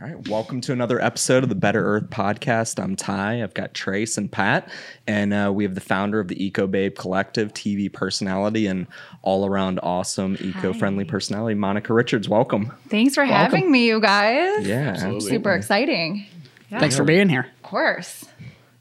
[0.00, 2.80] All right, welcome to another episode of the Better Earth podcast.
[2.80, 3.42] I'm Ty.
[3.42, 4.70] I've got Trace and Pat,
[5.08, 8.86] and uh, we have the founder of the Eco Babe Collective, TV personality, and
[9.22, 12.28] all around awesome eco friendly personality, Monica Richards.
[12.28, 12.72] Welcome.
[12.88, 14.64] Thanks for having me, you guys.
[14.64, 16.26] Yeah, Super exciting.
[16.70, 17.48] Yeah, Thanks for being here.
[17.56, 18.24] Of course.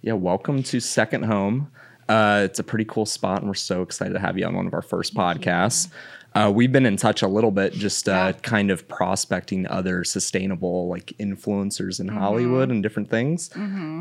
[0.04, 1.72] Yeah, welcome to Second Home.
[2.08, 4.68] Uh, it's a pretty cool spot, and we're so excited to have you on one
[4.68, 5.90] of our first podcasts.
[6.38, 8.32] Uh, we've been in touch a little bit, just uh, Yeah.
[8.44, 12.18] kind of prospecting other sustainable like influencers in Mm-hmm.
[12.18, 13.50] Hollywood and different things.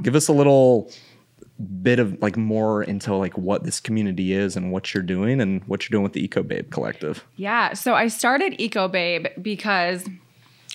[0.02, 0.90] Give us a little
[1.82, 5.62] bit of like more into like what this community is and what you're doing and
[5.64, 7.24] what you're doing with the Eco Babe Collective.
[7.36, 7.72] Yeah.
[7.72, 10.06] So I started Eco Babe because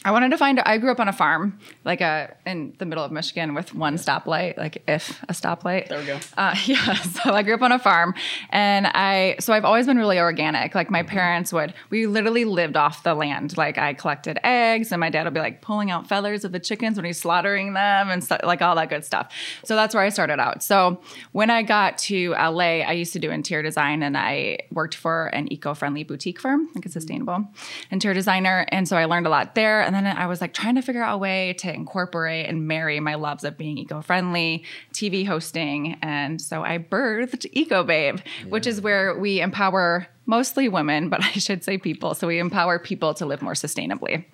[0.04, 0.60] I wanted to find.
[0.60, 3.98] I grew up on a farm, like a in the middle of Michigan with one
[3.98, 5.90] stoplight, like if a stoplight.
[5.90, 6.20] There we go.
[6.36, 6.94] Uh, yeah.
[6.96, 8.16] So I grew up on a farm,
[8.50, 10.74] and I so I've always been really organic.
[10.74, 13.56] Like my parents would, we literally lived off the land.
[13.58, 16.60] Like I collected eggs, and my dad would be like pulling out feathers of the
[16.60, 19.32] chickens when he's slaughtering them, and stuff like all that good stuff.
[19.64, 20.64] So that's where I started out.
[20.64, 21.00] So
[21.32, 25.28] when I got to LA, I used to do interior design, and I worked for
[25.28, 27.46] an eco-friendly boutique firm, like a sustainable
[27.92, 29.91] interior designer, and so I learned a lot there.
[29.94, 33.02] And then I was like trying to figure out a way to incorporate and marry
[33.02, 38.80] my loves of being eco-friendly, TV hosting, and so I birthed Eco Babe, which is
[38.80, 42.16] where we empower mostly women, but I should say people.
[42.16, 44.26] So we empower people to live more sustainably.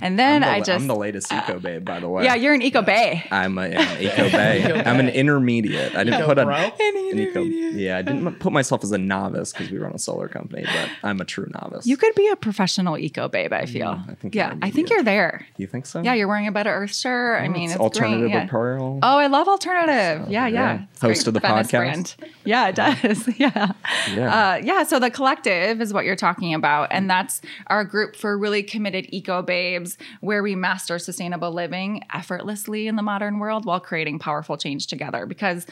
[0.00, 2.24] And then I'm the, I just uh, I'm the latest Eco Babe, by the way.
[2.24, 3.18] yeah, you're an Eco Babe.
[3.30, 4.82] I'm a, an Eco Bay.
[4.84, 5.94] I'm an intermediate.
[5.94, 6.56] I didn't Eco put a bro?
[6.56, 7.42] an eco.
[7.42, 10.90] Yeah, I didn't put myself as a novice because we run a solar company, but
[11.02, 11.86] I'm a true novice.
[11.86, 13.52] You could be a professional Eco Babe.
[13.52, 14.00] I feel.
[14.08, 15.46] I think yeah, I think you're there.
[15.58, 16.00] You think so?
[16.02, 17.42] Yeah, you're wearing a Better Earth shirt.
[17.42, 18.32] I mean, It's it's alternative green.
[18.32, 18.44] Yeah.
[18.44, 18.98] apparel.
[19.02, 20.30] Oh, I love alternative.
[20.30, 20.48] yeah, yeah.
[20.48, 20.78] yeah.
[20.78, 22.14] Host great of the Venice podcast?
[22.44, 23.28] Yeah, it does.
[23.38, 23.72] yeah.
[24.14, 24.52] Yeah.
[24.54, 24.82] Uh, yeah.
[24.84, 26.88] So the collective is what you're talking about.
[26.90, 32.88] And that's our group for really committed eco babes where we master sustainable living effortlessly
[32.88, 35.26] in the modern world while creating powerful change together.
[35.26, 35.66] Because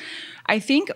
[0.46, 0.90] I think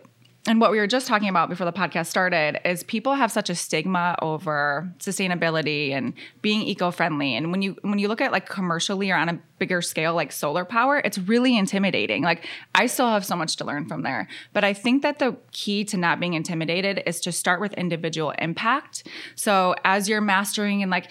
[0.46, 3.48] and what we were just talking about before the podcast started is people have such
[3.48, 6.12] a stigma over sustainability and
[6.42, 7.34] being eco-friendly.
[7.34, 10.33] And when you when you look at like commercially or on a bigger scale like
[10.33, 12.22] solar power it's really intimidating.
[12.22, 14.28] Like i still have so much to learn from there.
[14.52, 18.34] But i think that the key to not being intimidated is to start with individual
[18.38, 19.06] impact.
[19.36, 21.08] So as you're mastering and like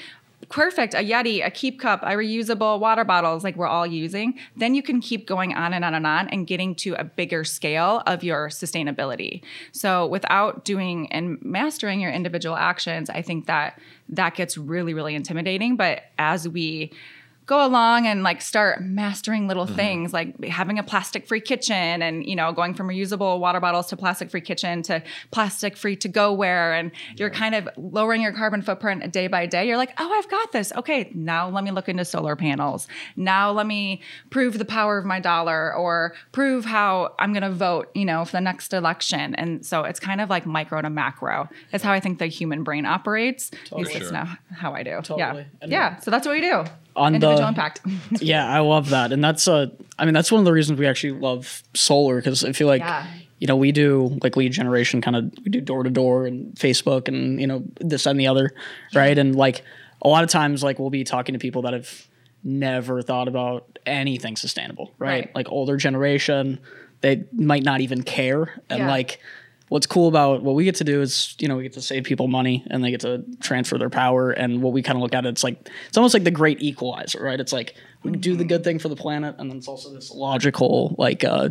[0.49, 4.75] perfect a yeti a keep cup a reusable water bottles like we're all using then
[4.75, 8.01] you can keep going on and on and on and getting to a bigger scale
[8.07, 9.41] of your sustainability.
[9.71, 15.15] So without doing and mastering your individual actions i think that that gets really really
[15.15, 15.75] intimidating.
[15.75, 16.91] But as we
[17.45, 19.75] go along and like start mastering little mm-hmm.
[19.75, 23.87] things like having a plastic free kitchen and you know going from reusable water bottles
[23.87, 28.21] to plastic free kitchen to plastic free to go where and you're kind of lowering
[28.21, 29.67] your carbon footprint day by day.
[29.67, 30.71] You're like oh i've got this.
[30.73, 32.87] Okay now let me look into solar panels.
[33.15, 37.51] Now let me prove the power of my dollar or prove how i'm going to
[37.51, 39.35] vote you know for the next election.
[39.35, 41.49] And so it's kind of like micro to macro.
[41.73, 44.91] Is how i think the human brain operates at least now how i do.
[44.91, 45.17] Totally.
[45.19, 45.99] yeah And- yeah.
[45.99, 46.63] So that's what we do
[46.95, 47.81] On individual the- impact
[48.21, 49.67] Yeah, I love that, and that's uh,
[49.97, 52.81] I mean, that's one of the reasons we actually love solar because I feel like
[52.81, 53.05] Yeah.
[53.39, 56.53] you know we do like lead generation, kind of we do door to door and
[56.55, 58.51] Facebook and you know this and the other,
[58.93, 59.17] right?
[59.17, 59.63] And like
[60.01, 62.07] a lot of times, like we'll be talking to people that have
[62.43, 65.09] never thought about anything sustainable, right?
[65.25, 65.35] Right.
[65.35, 66.59] Like older generation,
[67.01, 68.87] they might not even care, and Yeah.
[68.87, 69.19] like.
[69.69, 72.03] What's cool about what we get to do is, you know, we get to save
[72.03, 74.29] people money and they get to transfer their power.
[74.31, 77.23] And what we kind of look at, it's like, it's almost like the great equalizer,
[77.23, 77.39] right?
[77.39, 80.11] It's like we do the good thing for the planet, and then it's also this
[80.11, 81.49] logical, like, uh,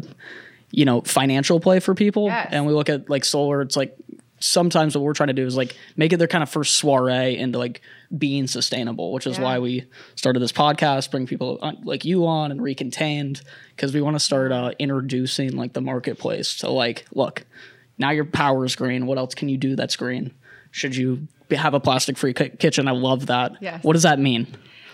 [0.71, 2.27] you know, financial play for people.
[2.27, 2.49] Yes.
[2.53, 3.97] And we look at like solar, it's like
[4.39, 7.37] sometimes what we're trying to do is like make it their kind of first soiree
[7.37, 7.81] into like
[8.17, 9.45] being sustainable, which is Yeah.
[9.45, 9.85] why we
[10.17, 13.43] started this podcast, bring people on, like you on and recontained
[13.77, 17.45] because we want to start uh, introducing like the marketplace to like, look,
[17.99, 19.07] now your power is green.
[19.07, 20.33] What else can you do that's green?
[20.71, 22.89] Should you be- have a plastic free ki- kitchen?
[22.89, 23.53] I love that.
[23.61, 23.85] Yes.
[23.85, 24.47] What does that mean?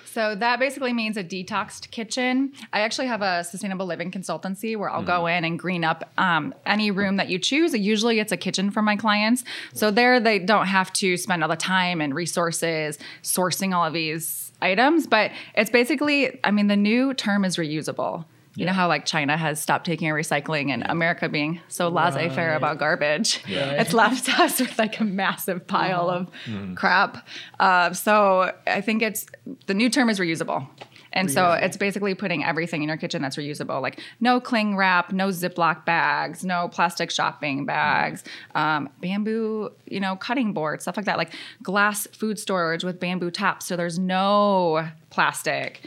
[0.05, 2.53] So that basically means a detoxed kitchen.
[2.73, 6.55] I actually have a sustainable living consultancy where I'll go in and green up um,
[6.67, 7.73] any room that you choose.
[7.73, 9.45] Usually it's a kitchen for my clients.
[9.75, 13.93] So there they don't have to spend all the time and resources sourcing all of
[13.93, 15.07] these items.
[15.07, 18.25] But it's basically, I mean, the new term is reusable.
[18.59, 22.55] You know how like China has stopped taking our recycling and America being so laissez-faire
[22.57, 23.43] about garbage.
[23.81, 26.29] It's left us with like a massive pile of
[26.77, 27.27] crap.
[27.61, 29.27] Uh, so I think it's
[29.67, 30.67] the new term is reusable.
[31.11, 35.11] And so it's basically putting everything in your kitchen that's reusable, like no cling wrap,
[35.11, 38.23] no Ziploc bags, no plastic shopping bags,
[38.55, 41.33] um, bamboo, you know, cutting boards, stuff like that, like
[41.63, 43.67] glass food storage with bamboo tops.
[43.67, 45.81] So there's no plastic.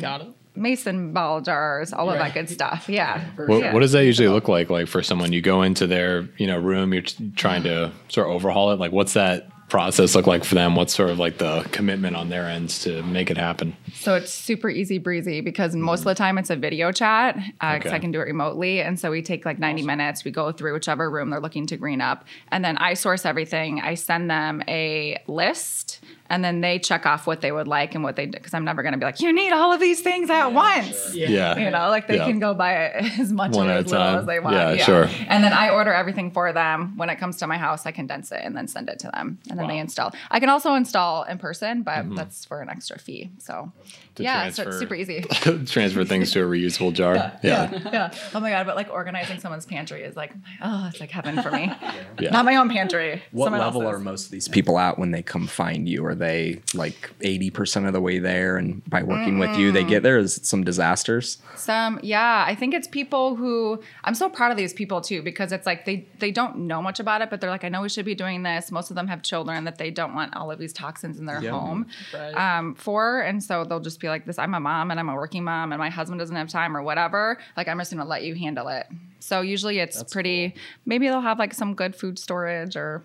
[0.00, 0.28] Got it.
[0.54, 2.88] Mason ball jars, all of that good stuff.
[2.88, 3.24] Yeah.
[3.36, 3.72] What, Yeah.
[3.72, 4.70] what does that usually look like?
[4.70, 8.28] Like for someone, you go into their you know room, you're t- trying to sort
[8.28, 8.78] of overhaul it.
[8.78, 10.76] Like what's that process look like for them?
[10.76, 13.74] What's sort of like the commitment on their ends to make it happen?
[13.94, 17.48] So it's super easy breezy because most of the time it's a video chat because
[17.62, 17.86] Mm-hmm.
[17.86, 17.96] Okay.
[17.96, 18.82] I can do it remotely.
[18.82, 20.24] And so we take like 90 minutes.
[20.24, 22.26] We go through whichever room they're looking to green up.
[22.50, 23.80] And then I source everything.
[23.80, 26.00] I send them a list
[26.32, 28.82] and then they check off what they would like and what they because I'm never
[28.82, 31.14] going to be like, you need all of these things at once.
[31.14, 32.24] Yeah, You know, like they Yeah.
[32.26, 34.18] can go buy it as much One or at a as little time.
[34.20, 34.56] as they want.
[34.56, 35.08] Yeah, sure.
[35.28, 36.96] And then I order everything for them.
[36.96, 39.38] When it comes to my house, I condense it and then send it to them.
[39.50, 40.12] And then they install.
[40.30, 42.14] I can also install in person, but Mm-hmm.
[42.16, 43.30] that's for an extra fee.
[43.38, 43.70] So
[44.16, 45.20] To yeah, so transfer- it's super easy.
[45.66, 47.14] transfer things to a reusable jar.
[47.14, 48.10] Yeah, yeah, yeah.
[48.34, 50.32] Oh my god, but like organizing someone's pantry is like,
[50.62, 51.72] oh, it's like heaven for me.
[52.20, 52.30] Yeah.
[52.30, 53.22] Not my own pantry.
[53.32, 53.96] What someone level else's.
[53.96, 56.04] are most of these people at when they come find you?
[56.04, 58.56] Are they like 80% of the way there?
[58.58, 60.18] And by working with you, they get there?
[60.18, 61.38] Is it some disasters?
[61.56, 62.44] Some, yeah.
[62.46, 65.84] I think it's people who I'm so proud of these people too because it's like
[65.86, 68.14] they they don't know much about it, but they're like, I know we should be
[68.14, 68.70] doing this.
[68.70, 71.42] Most of them have children that they don't want all of these toxins in their
[71.42, 71.52] Yeah.
[71.52, 72.58] home Right.
[72.58, 75.14] um, for, and so they'll just be like, "This, I'm a mom and I'm a
[75.14, 77.38] working mom, and my husband doesn't have time or whatever.
[77.56, 78.86] Like, I'm just gonna let you handle it."
[79.20, 80.54] So usually it's pretty.
[80.84, 83.02] Maybe they'll have like some good food storage or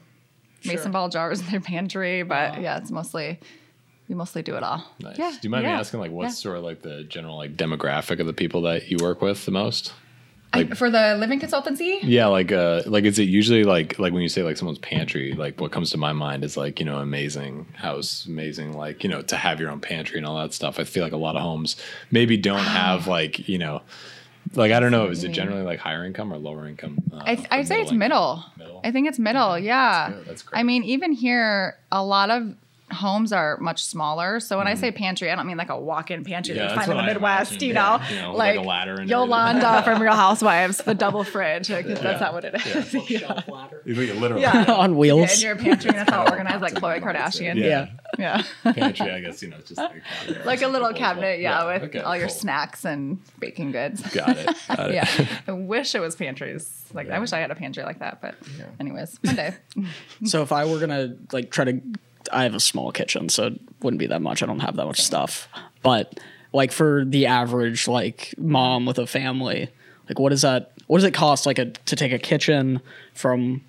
[0.65, 0.91] mason Sure.
[0.91, 3.39] ball jars in their pantry, but yeah, it's mostly
[4.09, 4.83] we mostly do it all.
[5.01, 5.17] Nice.
[5.17, 6.44] Yeah, Do you mind yeah, me asking, like, what's yeah.
[6.44, 9.51] sort of like the general like demographic of the people that you work with the
[9.51, 9.94] most?
[10.53, 11.99] I- for the living consultancy?
[12.03, 15.33] Yeah, like, uh, like is it usually like like when you say like someone's pantry?
[15.33, 19.09] Like, what comes to my mind is like you know amazing house, amazing like you
[19.09, 20.79] know to have your own pantry and all that stuff.
[20.79, 21.75] I feel like a lot of homes
[22.11, 23.81] maybe don't have like you know.
[24.53, 26.99] Like I don't know, is it generally like higher income or lower income?
[27.11, 28.45] Uh, I, I'd say it's middle.
[28.57, 28.79] Middle?
[28.81, 29.59] I think it's middle.
[29.59, 30.11] Yeah.
[30.11, 30.25] good.
[30.25, 30.57] That's great.
[30.57, 32.55] I mean, even here, a lot of
[32.92, 34.39] homes are much smaller.
[34.39, 34.80] So when I hmm.
[34.80, 36.56] say pantry, I don't mean like a walk-in pantry.
[36.56, 37.51] Yeah, that you that's find in the I Midwest.
[37.51, 37.62] imagined.
[37.62, 40.94] You Yeah, know, you know, like, like, a ladder and Yolanda from Real Housewives, the
[40.94, 41.69] double fridge.
[41.69, 42.94] Like, That's not what it is.
[43.10, 43.19] Yeah.
[43.19, 43.81] Shelf ladder.
[43.86, 44.42] Literally.
[44.42, 44.66] Yeah.
[44.72, 45.36] on Yeah, wheels.
[45.36, 47.56] in your pantry, that's all organized like Khloe Kardashian.
[47.56, 47.89] Yeah.
[48.18, 48.44] Yeah.
[48.63, 50.45] Pantry, I guess you know, it's just like, a cabinet.
[50.45, 51.13] like a little Simple as well.
[51.13, 52.36] cabinet, yeah, with okay, all your cool.
[52.36, 54.01] snacks and baking goods.
[54.13, 54.50] Got it.
[54.68, 54.94] Got it.
[54.95, 55.28] yeah.
[55.48, 56.86] I wish it was pantries.
[56.94, 58.36] Like I wish I had a pantry like that, but
[58.80, 59.56] anyways, one day.
[60.25, 61.81] So if I were gonna like try to,
[62.31, 64.41] I have a small kitchen, so it wouldn't be that much.
[64.44, 65.47] I don't have that much stuff.
[65.83, 66.19] But
[66.53, 69.69] like for the average like mom with a family,
[70.09, 70.71] like what is that?
[70.88, 72.81] What does it cost like a to take a kitchen
[73.13, 73.62] from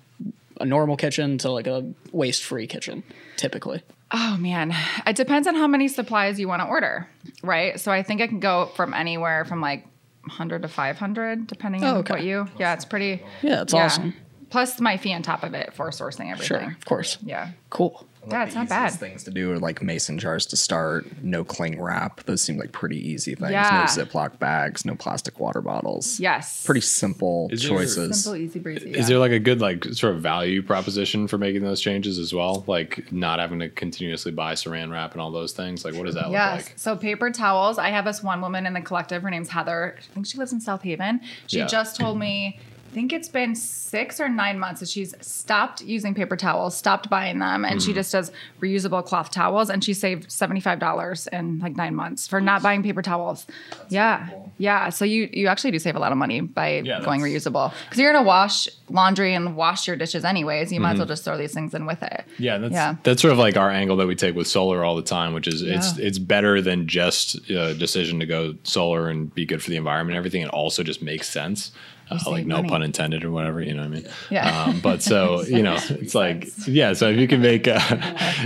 [0.59, 3.03] a normal kitchen to like a waste free kitchen
[3.37, 3.81] typically?
[4.11, 4.73] Oh man,
[5.05, 7.07] it depends on how many supplies you want to order,
[7.43, 7.79] right?
[7.79, 9.85] So I think it can go from anywhere from like
[10.23, 12.13] 100 to 500 depending on Oh, okay.
[12.13, 12.47] what you.
[12.57, 14.13] Yeah, it's pretty Yeah, it's awesome.
[14.49, 16.59] Plus my fee on top of it for sourcing everything.
[16.59, 17.19] Sure, of course.
[17.21, 17.49] Yeah.
[17.69, 18.03] Cool.
[18.31, 18.89] Yeah, it's not bad.
[18.93, 22.23] Things to do are like mason jars to start, no cling wrap.
[22.23, 23.51] Those seem like pretty easy things.
[23.51, 23.85] Yeah.
[23.97, 26.19] No Ziploc bags, no plastic water bottles.
[26.19, 26.65] Yes.
[26.65, 28.23] Pretty simple Is there- choices.
[28.23, 28.91] simple, easy breezy.
[28.91, 29.05] Is yeah.
[29.07, 32.63] there like a good like sort of value proposition for making those changes as well?
[32.67, 35.83] Like not having to continuously buy saran wrap and all those things.
[35.85, 36.57] Like what does that Yes.
[36.57, 36.73] look like?
[36.77, 37.77] So paper towels.
[37.77, 39.21] I have this one woman in the collective.
[39.23, 39.95] Her name's Heather.
[39.97, 41.21] I think she lives in South Haven.
[41.47, 41.67] She Yeah.
[41.67, 42.59] just told me.
[42.89, 47.07] I think it's been six or nine months that she's stopped using paper towels, stopped
[47.07, 47.85] buying them, and Mm-hmm.
[47.87, 48.31] she just does
[48.61, 49.69] reusable cloth towels.
[49.69, 53.45] And she saved seventy five dollars in like nine months for not buying paper towels.
[53.89, 54.89] yeah, yeah.
[54.89, 57.99] So you you actually do save a lot of money by Yeah, going reusable because
[57.99, 60.73] you're gonna wash laundry and wash your dishes anyways.
[60.73, 60.93] You might Mm-hmm.
[60.93, 62.25] as well just throw these things in with it.
[62.39, 62.95] Yeah, that's Yeah.
[63.03, 65.47] that's sort of like our angle that we take with solar all the time, which
[65.47, 69.69] is it's it's better than just a decision to go solar and be good for
[69.69, 70.41] the environment and everything.
[70.41, 71.71] It also just makes sense.
[72.11, 72.69] Uh, like no money.
[72.69, 74.07] pun intended or whatever, you know what I mean?
[74.29, 74.63] Yeah.
[74.63, 76.93] Um, but so you know, it's like yeah.
[76.93, 77.79] So if you can make, uh,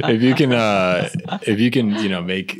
[0.05, 1.09] if you can, uh,
[1.43, 2.59] if you can, you know, make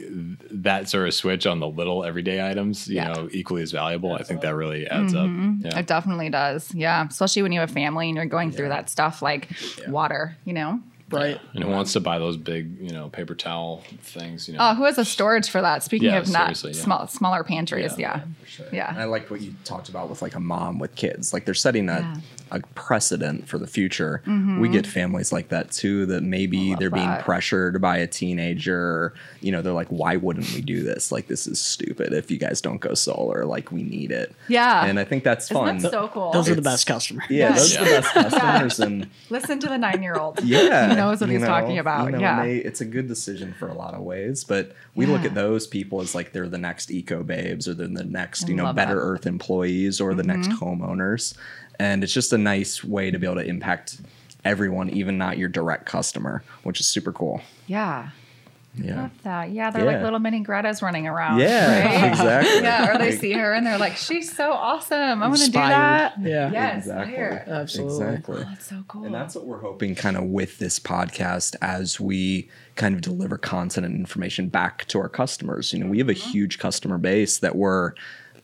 [0.51, 3.11] that sort of switch on the little everyday items, you Yeah.
[3.11, 4.13] know, equally as valuable.
[4.13, 5.29] I think that really adds up.
[5.59, 5.77] Yeah.
[5.79, 6.73] It definitely does.
[6.73, 7.05] Yeah.
[7.05, 9.49] Especially when you have a family and you're going through that stuff like
[9.89, 10.79] water, you know?
[11.13, 11.39] Right.
[11.53, 14.47] And who wants to buy those big, you know, paper towel things?
[14.47, 15.83] You know, Oh, who has a storage for that?
[15.83, 16.71] Speaking Yeah, of not yeah.
[16.73, 17.97] small, smaller pantries.
[17.97, 18.21] Yeah.
[18.71, 18.89] Yeah.
[18.89, 21.33] And I like what you talked about with like a mom with kids.
[21.33, 22.15] Like they're setting a, Yeah.
[22.51, 24.21] a precedent for the future.
[24.25, 24.59] Mm-hmm.
[24.59, 29.13] We get families like that too that maybe they're being pressured by a teenager.
[29.41, 31.11] You know, they're like, why wouldn't we do this?
[31.11, 33.45] Like this is stupid if you guys don't go solar.
[33.45, 34.35] Like we need it.
[34.47, 34.85] Yeah.
[34.85, 35.77] And I think that's Isn't fun.
[35.79, 36.31] that so cool?
[36.31, 37.25] Those are the best customers.
[37.29, 37.55] yeah, Yeah.
[37.55, 40.43] those are the best customers and Listen to the nine year old.
[40.43, 42.05] yeah, He knows what he's talking about.
[42.05, 42.43] you know, Yeah.
[42.43, 44.43] they- it's a good decision for a lot of ways.
[44.43, 47.87] But we look at those people as like they're the next eco babes or they're
[47.87, 48.99] the next, you know, Better that.
[48.99, 49.09] Mm-hmm.
[49.09, 51.35] Earth employees or the next homeowners.
[51.79, 54.01] And it's just a nice way to be able to impact
[54.45, 57.41] everyone, even not your direct customer, which is super cool.
[57.67, 58.09] Yeah.
[58.75, 59.03] Yeah.
[59.03, 59.51] Love that.
[59.51, 59.91] Yeah, they're Yeah.
[59.91, 61.39] like little mini Greta's running around.
[61.39, 62.09] Yeah, right?
[62.11, 62.61] exactly.
[62.61, 65.21] Yeah, or they see her and they're like, she's so awesome.
[65.21, 66.15] I want to do that.
[66.19, 66.51] Yeah.
[66.51, 67.13] Yeah, Exactly.
[67.13, 67.47] inspired.
[67.47, 68.07] Absolutely.
[68.07, 68.35] Exactly.
[68.35, 69.05] Oh, that's so cool.
[69.05, 73.37] And that's what we're hoping kind of with this podcast as we kind of deliver
[73.37, 75.71] content and information back to our customers.
[75.71, 76.29] You know, we have a mm-hmm.
[76.29, 77.93] huge customer base that we're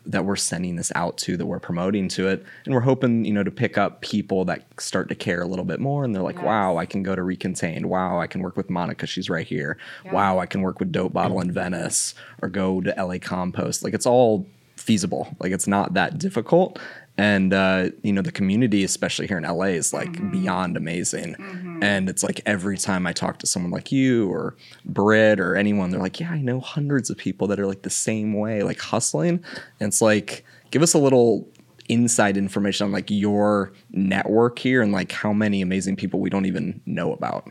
[0.09, 2.43] that we're sending this out to, that we're promoting to it.
[2.65, 5.65] And we're hoping, you know, to pick up people that start to care a little
[5.65, 6.45] bit more and they're like, Yes.
[6.45, 7.85] wow, I can go to Recontained.
[7.85, 9.05] Wow, I can work with Monica.
[9.05, 9.77] She's right here.
[10.03, 10.13] Yeah.
[10.13, 13.83] Wow, I can work with Dope Bottle in Venice or go to LA Compost.
[13.83, 14.47] Like it's all
[14.77, 15.27] feasible.
[15.39, 16.79] Like it's not that difficult.
[17.19, 20.31] And uh, you know, the community, especially here in LA, is like Mm-hmm.
[20.31, 21.35] beyond amazing.
[21.81, 25.89] And it's like every time I talk to someone like you or Britt or anyone,
[25.89, 28.79] they're like, Yeah, I know hundreds of people that are like the same way, like
[28.79, 29.43] hustling.
[29.79, 31.47] And it's like, give us a little
[31.89, 36.45] inside information on like your network here and like how many amazing people we don't
[36.45, 37.49] even know about.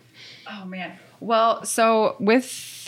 [0.50, 0.96] Oh man.
[1.20, 2.44] Well, so with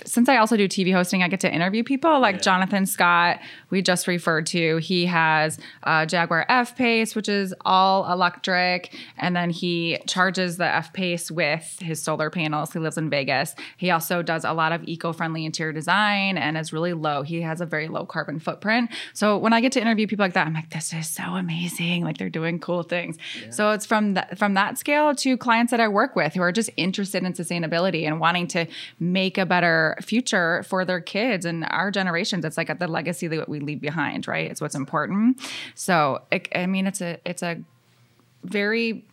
[0.06, 3.40] since I also do TV hosting, I get to interview people like Jonathan Scott.
[3.70, 4.78] We just referred to.
[4.78, 10.66] He has uh, Jaguar F Pace, which is all electric, and then he charges the
[10.66, 12.72] F Pace with his solar panels.
[12.72, 13.54] He lives in Vegas.
[13.76, 17.22] He also does a lot of eco-friendly interior design and is really low.
[17.22, 18.90] He has a very low carbon footprint.
[19.12, 22.04] So when I get to interview people like that, I'm like, this is so amazing.
[22.04, 23.16] Like they're doing cool things.
[23.50, 26.52] So it's from that from that scale to clients that I work with who are
[26.52, 28.66] just interested in sustainability and wanting to
[28.98, 32.44] make a better future for their kids and our generations.
[32.44, 34.50] It's like the legacy that we leave behind, right?
[34.50, 35.40] It's what's important.
[35.74, 37.60] So it, I mean, it's a it's a
[38.44, 39.04] very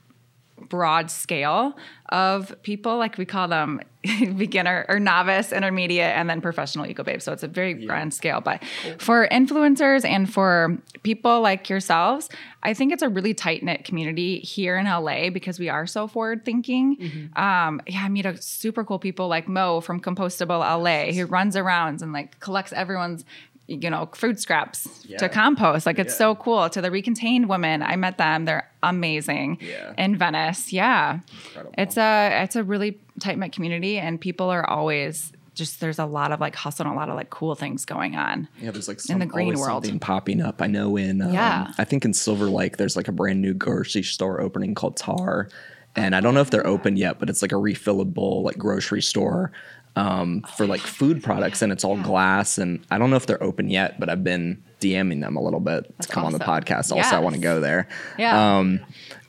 [0.69, 1.77] broad scale
[2.09, 2.97] of people.
[2.97, 3.81] Like we call them
[4.37, 8.41] beginner or novice intermediate and then professional eco babe so it's a very grand scale.
[8.41, 8.63] But
[8.97, 12.29] for influencers and for people like yourselves
[12.63, 16.07] i think it's a really tight knit community here in la because we are so
[16.07, 16.97] forward thinking
[17.35, 21.55] um, yeah i meet a super cool people like mo from compostable la who runs
[21.55, 23.23] around and like collects everyone's
[23.67, 25.17] you know food scraps Yeah.
[25.17, 26.17] to compost like it's Yeah.
[26.17, 29.93] so cool to the recontained women i met them they're amazing Yeah.
[29.97, 31.73] in venice yeah Incredible.
[31.77, 36.05] it's a it's a really tight knit community and people are always just there's a
[36.05, 38.87] lot of like hustle and a lot of like cool things going on Yeah, there's
[38.87, 39.83] like In the green world.
[39.85, 40.61] something popping up.
[40.61, 41.71] I know in um, Yeah.
[41.79, 45.49] I think in Silver Lake there's like a brand new grocery store opening called Tare,
[45.95, 49.01] and I don't know if they're open yet, but it's like a refillable like grocery
[49.01, 49.51] store
[49.97, 52.59] um, for like food products, and it's all glass.
[52.59, 55.59] And I don't know if they're open yet, but I've been DMing them a little
[55.59, 56.95] bit to come on the podcast.
[56.95, 57.87] Also, I want to go there.
[58.19, 58.57] Yeah.
[58.57, 58.79] Um,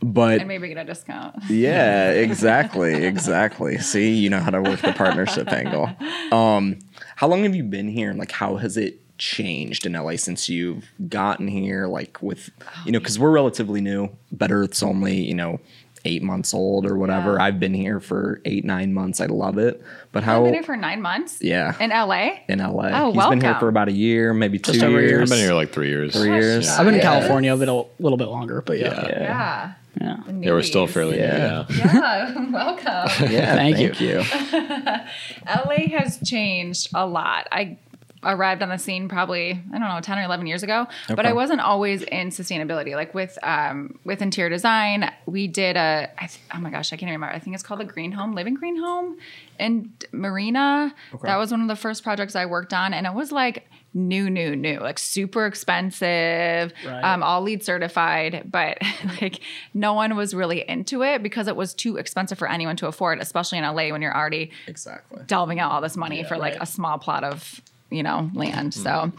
[0.02, 3.78] but and maybe get a discount yeah, exactly, exactly.
[3.78, 5.90] See, you know how to work the partnership angle.
[6.30, 6.78] Um,
[7.16, 10.50] how long have you been here, and like, how has it changed in LA since
[10.50, 11.86] you've gotten here?
[11.86, 12.50] Like, with
[12.84, 14.10] you know, because we're relatively new.
[14.30, 15.60] Better, it's only you know
[16.04, 17.34] eight months old or whatever.
[17.36, 17.42] Yeah.
[17.44, 19.20] I've been here for eight, nine months.
[19.20, 19.82] I love it.
[20.12, 21.74] But i've how been here for nine months Yeah.
[21.80, 22.12] in la
[22.48, 22.90] in LA?
[22.92, 25.30] Oh, He's been here for about a year, maybe two Just over years.
[25.30, 26.14] I've been here like three years.
[26.14, 26.66] Three years.
[26.66, 26.76] Yeah.
[26.78, 27.18] I've been in Yeah.
[27.18, 29.06] California a bit a little bit longer, but yeah.
[29.08, 29.18] Yeah.
[29.20, 30.16] yeah Yeah.
[30.26, 31.64] The Yeah, we're still fairly Yeah.
[31.68, 31.74] new.
[31.76, 34.08] yeah welcome Yeah, Thank thank, you.
[34.08, 34.22] you.
[35.46, 37.46] LA has changed a lot.
[37.52, 37.76] I
[38.22, 41.32] arrived on the scene probably I don't know 10 or 11 years ago, but I
[41.32, 42.94] wasn't always in sustainability.
[42.94, 46.96] Like with um, with interior design, we did a I th- oh my gosh I
[46.96, 47.34] can't remember.
[47.34, 49.16] I think it's called the Green Home, Living Green Home
[49.58, 50.94] in Marina.
[51.22, 54.28] That was one of the first projects I worked on, and it was like new,
[54.30, 57.02] new, new, like super expensive, Right.
[57.02, 58.78] um, all LEED certified, but
[59.20, 59.40] like
[59.74, 63.18] no one was really into it because it was too expensive for anyone to afford,
[63.20, 65.22] especially in LA when you're already Exactly.
[65.26, 66.62] delving out all this money for like right.
[66.62, 69.10] a small plot of you know land so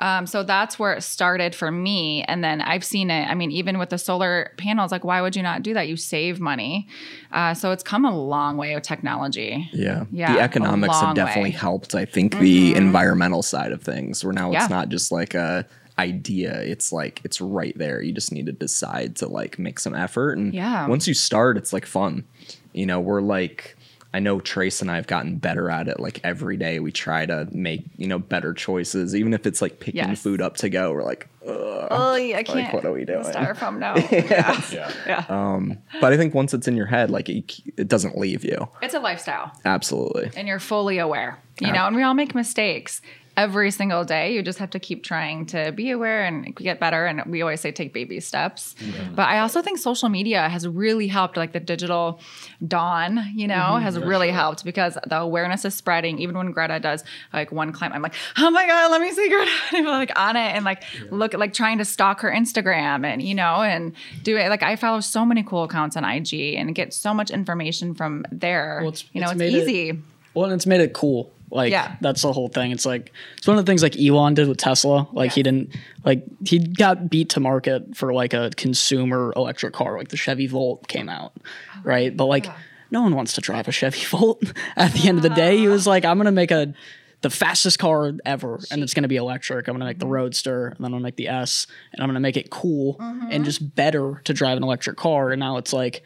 [0.00, 3.50] um so that's where it started for me and then i've seen it i mean
[3.52, 6.88] even with the solar panels like why would you not do that you save money
[7.32, 10.04] uh so it's come a long way with technology Yeah.
[10.10, 11.48] Yeah, The economics have definitely way.
[11.50, 11.58] Mm-hmm.
[11.60, 14.62] helped, I think, the environmental side of things, where now Yeah.
[14.62, 15.64] it's not just like a
[15.98, 16.60] idea.
[16.62, 18.00] It's like it's right there.
[18.02, 20.38] You just need to decide to like make some effort.
[20.38, 20.86] And Yeah.
[20.86, 22.24] once you start, it's like fun.
[22.72, 23.76] You know, we're like
[24.14, 26.00] I know Trace and I have gotten better at it.
[26.00, 29.14] Like every day we try to make, you know, better choices.
[29.14, 30.22] Even if it's like picking Yes.
[30.22, 31.88] food up to go, we're like, Ugh.
[31.90, 33.22] oh i can't what are we doing?
[33.24, 34.60] styrofoam no yeah.
[34.70, 34.92] Yeah.
[35.06, 38.44] yeah Um, but I think once it's in your head, like it, it doesn't leave
[38.44, 38.68] you.
[38.82, 40.30] it's a lifestyle Absolutely.
[40.36, 43.00] and you're fully aware you know and we all make mistakes
[43.38, 47.06] every single day you just have to keep trying to be aware and get better.
[47.06, 48.74] And we always say take baby steps.
[49.14, 52.20] But i also think social media has really helped like the digital
[52.66, 53.82] dawn you know mm-hmm.
[53.82, 56.18] has really helped because the awareness is spreading.
[56.18, 59.28] Even when greta does like one climb i'm like oh my god let me see
[59.28, 63.06] greta and I'm like on it and like look like trying to stalk her instagram
[63.06, 63.92] and you know and
[64.24, 64.48] do it.
[64.48, 68.24] Like i follow so many cool accounts on ig and get so much information from
[68.32, 68.78] there.
[68.80, 70.02] Well, it's- you know it's it's made it- easy.
[70.34, 71.32] Well, and it's made it cool.
[71.50, 71.96] Like Yeah.
[72.00, 72.70] that's the whole thing.
[72.70, 75.08] It's like it's one of the things like Elon did with Tesla.
[75.12, 75.74] Like he didn't
[76.04, 80.46] like he got beat to market for like a consumer electric car, like the Chevy
[80.46, 82.16] Volt came out, oh, right?
[82.16, 82.56] But like yeah.
[82.90, 84.42] no one wants to drive a Chevy Volt.
[84.76, 86.74] At the end of the day, he was like, I'm gonna make a
[87.20, 89.68] the fastest car ever, and it's gonna be electric.
[89.68, 90.12] I'm gonna make the mm-hmm.
[90.12, 93.28] Roadster, and then I'm gonna make the S, and I'm gonna make it cool mm-hmm.
[93.30, 95.30] and just better to drive an electric car.
[95.30, 96.04] And now it's like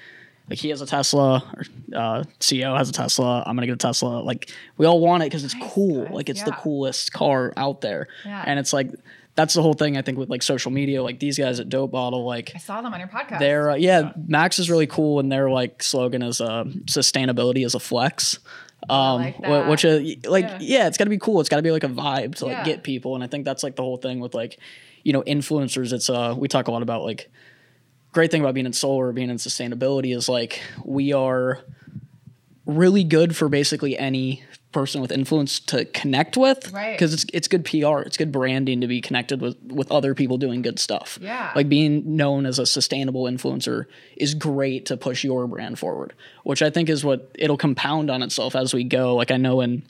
[0.53, 1.65] like he has a Tesla, or,
[1.99, 3.43] uh, CEO has a Tesla.
[3.47, 4.21] I'm gonna get a Tesla.
[4.21, 6.05] Like we all want it because it's cool.
[6.05, 6.13] guys.
[6.15, 8.09] Like it's the coolest car out there.
[8.25, 8.45] Yeah.
[8.47, 8.91] And it's like
[9.35, 9.97] that's the whole thing.
[9.97, 12.83] I think with like social media, like these guys at Dope Bottle, like I saw
[12.83, 13.39] them on your podcast.
[13.39, 17.75] they're uh, yeah, Max is really cool, and their like slogan is uh, sustainability is
[17.75, 18.39] a flex.
[18.91, 20.59] Um, like which uh, like Yeah.
[20.61, 20.87] yeah.
[20.89, 21.41] it's got to be cool.
[21.41, 22.65] It's got to be like a vibe to like Yeah.
[22.65, 24.59] get people, and I think that's like the whole thing with like
[25.05, 25.93] you know influencers.
[25.93, 27.31] It's uh we talk a lot about like
[28.13, 31.61] great thing about being in solar, or being in sustainability is like we are
[32.67, 36.93] really good for basically any person with influence to connect with Right.
[36.93, 40.39] because it's it's good PR it's good branding to be connected with with other people
[40.39, 41.53] doing good stuff Yeah.
[41.55, 43.85] like being known as a sustainable influencer
[44.17, 46.15] is great to push your brand forward
[46.45, 49.61] which I think is what it'll compound on itself as we go like I know
[49.61, 49.83] in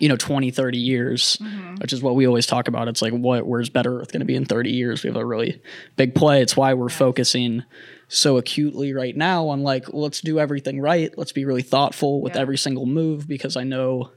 [0.00, 1.38] you know 20 30 years
[1.80, 4.26] which is what we always talk about it's like what where's better earth going to
[4.26, 5.60] be in 30 years we have a really
[5.96, 7.62] big play it's why we're focusing
[8.08, 12.34] so acutely right now on like let's do everything right let's be really thoughtful with
[12.34, 12.42] Yeah.
[12.42, 14.10] every single move because i know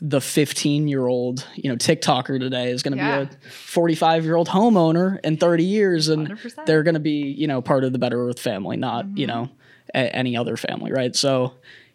[0.00, 3.24] the 15 year old you know tiktoker today is going to Yeah.
[3.24, 6.66] be a 45 year old homeowner in 30 years and 100%.
[6.66, 9.36] they're going to be you know part of the better earth family not you Mm-hmm.
[9.36, 9.50] know
[9.94, 11.54] a- any other family right so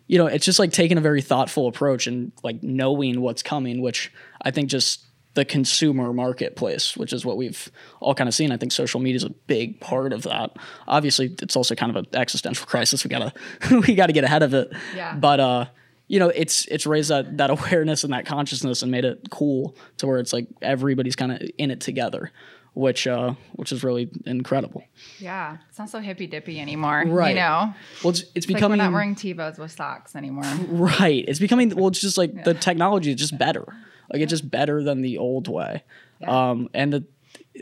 [0.10, 3.82] you know it's just like taking a very thoughtful approach and like knowing what's coming
[3.82, 4.12] which
[4.42, 8.51] i think just the consumer marketplace which is what we've all kind of seen.
[8.51, 10.58] I think social media is a big part of that.
[10.88, 13.04] Obviously it's also kind of an existential crisis.
[13.04, 13.32] We gotta
[13.88, 14.74] we gotta get ahead of it.
[14.96, 15.16] Yeah.
[15.16, 15.66] but uh
[16.08, 19.78] you know it's it's raised that that awareness and that consciousness and made it cool
[19.98, 22.32] to where it's like everybody's kind of in it together
[22.73, 24.83] which uh which is really incredible
[25.19, 27.03] yeah, it's not so hippy dippy anymore.
[27.05, 27.29] Right.
[27.29, 30.43] You know, well it's, it's it's like we're becoming not wearing Tevas with socks anymore.
[30.69, 31.25] Right.
[31.27, 31.88] It's becoming well.
[31.88, 33.65] It's just like the technology is just better.
[34.12, 35.84] Like it's just better than the old way.
[36.19, 36.49] Yeah.
[36.49, 37.05] Um, and the,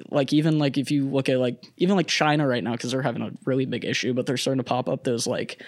[0.10, 3.02] like even like if you look at like even like China right now because they're
[3.02, 5.62] having a really big issue, but they're starting to pop up those like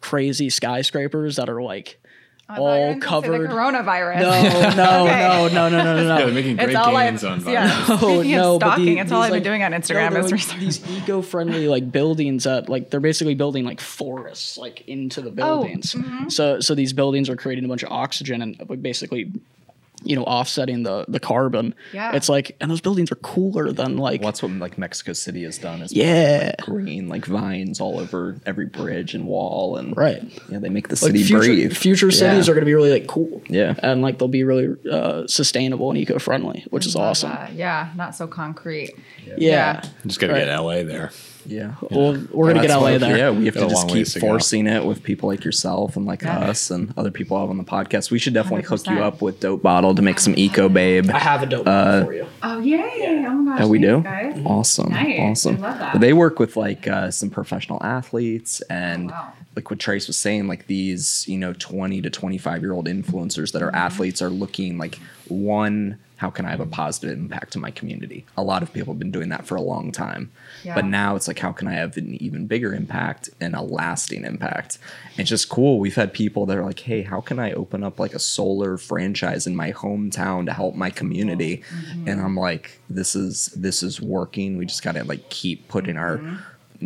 [0.00, 2.00] crazy skyscrapers that are like
[2.48, 3.40] I thought you were all covered.
[3.50, 4.20] The coronavirus.
[4.76, 5.20] No, no, Okay.
[5.22, 6.16] no, no, no, no, no, no.
[6.18, 7.66] they're making great It's all I've gains on yeah.
[7.86, 8.02] virus.
[8.02, 8.54] Oh Speaking no!
[8.54, 10.60] of but stalking, the- it's all I've been doing on Instagram no, is they're, research.
[10.60, 15.30] these eco-friendly like buildings that like they're basically building like forests like into Oh, the
[15.32, 15.94] buildings.
[15.94, 16.28] mm-hmm.
[16.28, 19.32] So so these buildings are creating a bunch of oxygen and like, basically,
[20.06, 21.74] you know, offsetting the the carbon.
[21.92, 22.14] Yeah.
[22.14, 25.42] It's like and those buildings are cooler than like Well, that's what like Mexico City
[25.44, 25.82] has done.
[25.82, 26.54] Is yeah.
[26.62, 30.22] green like vines all over every bridge and wall, and Right.
[30.50, 31.76] yeah, they make the Like city future, breathe.
[31.76, 32.52] future cities Yeah.
[32.52, 33.42] are going to be really like cool.
[33.48, 33.74] Yeah.
[33.82, 37.32] And like they'll be really uh, sustainable and eco-friendly, which is awesome.
[37.32, 38.94] Uh, yeah, not so concrete.
[39.26, 39.34] Yeah.
[39.38, 39.82] Yeah.
[40.06, 40.44] Just got to Right.
[40.46, 41.10] get LA there.
[41.48, 41.74] Yeah.
[41.92, 43.16] Well, we're gonna That's get LA what- there.
[43.16, 44.26] Yeah, we have to just keep ways to go.
[44.26, 46.40] forcing it with people like yourself and like Yeah.
[46.50, 48.10] us and other people out on the podcast.
[48.10, 51.10] We should definitely hook you up with Dope Bottle to make some Eco Babe.
[51.10, 52.26] I have a dope Uh, for you.
[52.42, 53.24] Oh yay!
[53.26, 53.64] Oh my gosh!
[53.64, 54.02] Oh, we do.
[54.02, 54.40] guys.
[54.44, 55.18] Awesome, Nice.
[55.20, 55.56] awesome.
[55.64, 55.92] I love that.
[55.92, 59.32] But they work with like uh, some professional athletes and Oh, wow.
[59.56, 62.86] like what Trace was saying, like these you know twenty to twenty five year old
[62.86, 63.76] influencers that are Mm-hmm.
[63.76, 65.98] athletes are looking like one.
[66.18, 68.24] How can I have a positive impact to my community?
[68.38, 70.30] A lot of people have been doing that for a long time,
[70.66, 70.74] Yeah.
[70.74, 74.24] but now it's like how can I have an even bigger impact and a lasting
[74.24, 74.78] impact?
[75.16, 75.78] It's just cool.
[75.78, 78.76] We've had people that are like, hey, how can I open up like a solar
[78.76, 81.62] franchise in my hometown to help my community?
[81.70, 82.08] Mm-hmm.
[82.08, 84.56] And I'm like, this is this is working.
[84.58, 86.36] We just gotta like keep putting our Mm-hmm.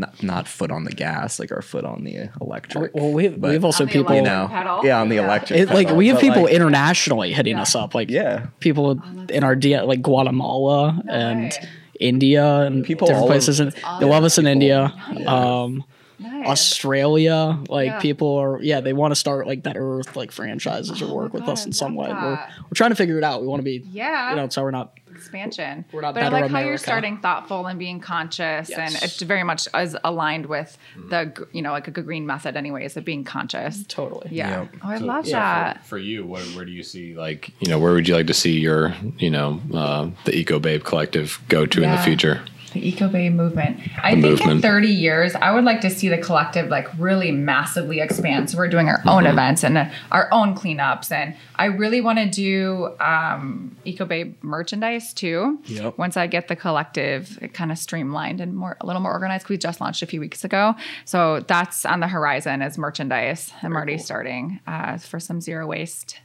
[0.01, 2.95] not, not foot on the gas, like our foot on the electric.
[2.95, 4.15] Well, we have, But, we have also people.
[4.15, 4.81] you know, pedal.
[4.85, 5.25] yeah, on the Yeah.
[5.25, 5.59] electric.
[5.59, 7.63] It, like pedal, we have people like, internationally hitting Yeah.
[7.63, 8.47] us up, like Yeah.
[8.61, 11.69] people in our D like Guatemala and way.
[12.01, 13.61] India and People different places.
[13.61, 14.93] over- And they love us in India,
[15.27, 15.85] um,
[16.19, 16.47] Nice.
[16.49, 17.59] Australia.
[17.69, 18.01] Like Yeah.
[18.01, 21.33] people are, yeah, they want to start like Better Earth like franchises or Oh work
[21.33, 22.09] my with God, us in some love way.
[22.15, 22.31] We're,
[22.65, 23.41] we're trying to figure it out.
[23.41, 24.31] We want to be, Yeah.
[24.31, 24.93] you know, so we're not.
[25.21, 25.85] Expansion.
[25.93, 29.03] We're not but I better like how you're starting thoughtful and being conscious, and Yes.
[29.05, 30.77] it's very much is aligned with
[31.11, 33.85] the you know like a green method, anyways, of being conscious.
[33.87, 34.29] Totally.
[34.31, 34.63] Yeah.
[34.63, 34.77] Yep.
[34.83, 35.83] Oh, I So, love yeah, that.
[35.83, 38.27] For, for you, where, where do you see like you know where would you like
[38.29, 42.41] to see your you know uh, the Eco Babe Collective go to in the future?
[42.73, 43.81] The Eco Babe movement.
[44.03, 47.33] I The think in 30 years, I would like to see the collective like really
[47.33, 48.49] massively expand.
[48.51, 49.33] So we're doing our own Mm-hmm.
[49.33, 54.37] events and uh, our own cleanups, and I really want to do um, Eco Babe
[54.43, 55.59] merchandise too.
[55.65, 55.99] Yep.
[55.99, 59.59] Once I get the collective kind of streamlined and more a little more organized, we
[59.59, 63.53] just launched a few weeks ago, so that's on the horizon as merchandise.
[63.63, 66.19] I'm already starting uh, for some zero waste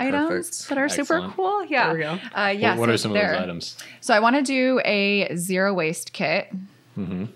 [0.00, 0.68] items Perfect.
[0.68, 1.64] that are super cool.
[1.64, 1.92] Yeah.
[1.92, 2.18] There we go.
[2.34, 2.70] Uh, yeah.
[2.70, 3.76] what, what so are some of there- those items?
[4.00, 6.48] So I want to do a zero waste kit.
[6.98, 7.26] Mm-hmm.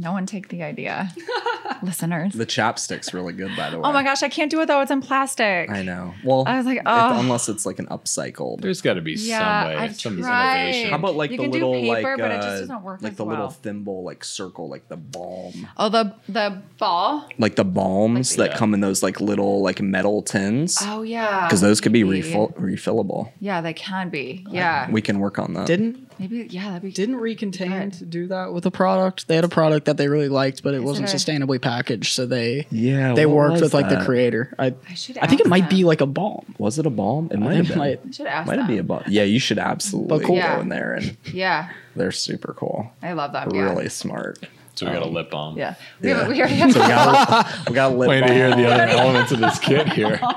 [0.00, 1.10] No one take the idea,
[1.82, 2.32] listeners.
[2.32, 3.82] The chapstick's really good, by the way.
[3.84, 4.80] Oh my gosh, I can't do it though.
[4.80, 5.70] It's in plastic.
[5.70, 6.14] I know.
[6.24, 7.18] Well, I was like, if- oh.
[7.18, 8.60] unless it's like an upcycled.
[8.60, 10.60] There's got to be Yeah, some way, I've some tried.
[10.68, 10.90] innovation.
[10.90, 12.82] How about like You the can do little paper, like but it just uh, doesn't
[12.82, 17.28] work like as the little thimble like circle like the balm Oh, the the ball.
[17.38, 18.56] like the balms that Yeah.
[18.56, 21.46] come in those like little like metal tins Oh yeah.
[21.46, 23.32] because those could be refill- refillable.
[23.40, 24.46] Yeah, they can be.
[24.50, 24.90] Yeah.
[24.90, 25.66] We can work on that.
[25.66, 26.46] Didn't Maybe.
[26.50, 26.90] Yeah, that'd be.
[26.92, 29.28] didn't Recontained do that with a product?
[29.28, 32.12] They had a product that they really liked, but it wasn't it a- sustainably packaged,
[32.12, 34.04] so they yeah, they what worked was with like the that?
[34.06, 34.54] creator.
[34.58, 35.18] I I should.
[35.18, 35.86] I think it ask might be them.
[35.86, 36.54] like a balm.
[36.58, 37.28] Was it a balm?
[37.30, 37.80] It might have been.
[37.80, 38.46] it I should ask.
[38.46, 38.74] Might have them.
[38.76, 39.04] be a balm.
[39.06, 40.34] Yeah, you should absolutely cool.
[40.36, 40.60] go Yeah.
[40.60, 42.90] in there, and Yeah, they're super cool.
[43.02, 43.50] I love them.
[43.50, 43.88] Really Yeah.
[43.88, 44.38] smart.
[44.74, 45.58] So we got a um, lip balm.
[45.58, 45.74] Yeah.
[46.00, 46.18] We, Yeah.
[46.18, 46.72] Have, we already have.
[46.72, 48.60] So we got we got a lip Waiting to hear balm.
[48.62, 50.20] the other elements of this kit here.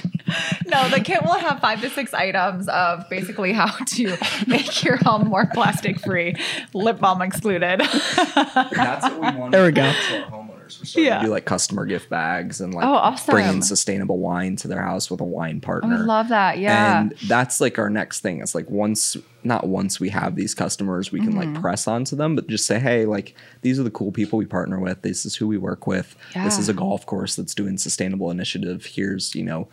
[0.66, 4.96] no, the kit will have five to six items of basically how to make your
[4.96, 6.34] home more plastic free,
[6.74, 7.80] lip balm excluded.
[7.80, 9.52] That's what we want.
[9.52, 9.90] There we go.
[9.92, 10.78] To our homeowners.
[10.80, 11.18] We're starting Yeah.
[11.20, 13.32] to do like customer gift bags and like Oh, awesome.
[13.32, 15.98] bringing sustainable wine to their house with a wine I partner.
[15.98, 16.58] love that.
[16.58, 17.00] Yeah.
[17.00, 18.40] And that's like our next thing.
[18.42, 21.54] It's like once, not once we have these customers, we can Mm-hmm.
[21.54, 24.44] like press onto them, but just say, hey, like these are the cool people we
[24.44, 25.00] partner with.
[25.00, 26.14] This is who we work with.
[26.34, 28.84] This is a golf course that's doing sustainable initiative.
[28.84, 29.68] Here's, you know,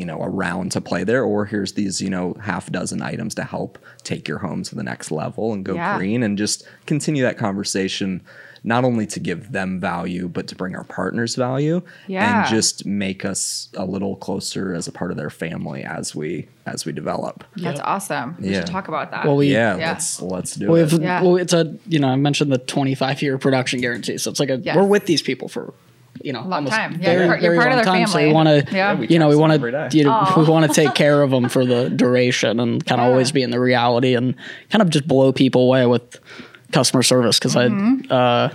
[0.00, 3.34] you know, a round to play there, or here's these, you know, half dozen items
[3.34, 5.98] to help take your home to the next level and go Yeah.
[5.98, 8.22] green and just continue that conversation,
[8.64, 12.40] not only to give them value, but to bring our partners value Yeah.
[12.44, 16.48] and just make us a little closer as a part of their family as we
[16.66, 17.44] as we develop.
[17.56, 18.36] That's awesome.
[18.40, 18.58] We Yeah.
[18.60, 19.26] should talk about that.
[19.26, 19.88] Well, we Yeah, Yeah.
[19.90, 20.90] let's let's do we it.
[20.90, 21.20] have Yeah.
[21.22, 24.48] well, it's a you know I mentioned the 25 year production guarantee, so it's like
[24.50, 24.76] a Yes.
[24.76, 25.74] we're with these people for
[26.22, 26.92] you know Long time.
[26.92, 28.06] Yeah, very, you're part- you're very part of long their time.
[28.08, 29.00] So we want to Yeah.
[29.00, 31.64] you know we want to you know we want to take care of them for
[31.64, 33.10] the duration and kind of Yeah.
[33.10, 34.34] always be in the reality and
[34.70, 36.18] kind of just blow people away with
[36.72, 38.12] customer service because Mm-hmm.
[38.12, 38.50] I uh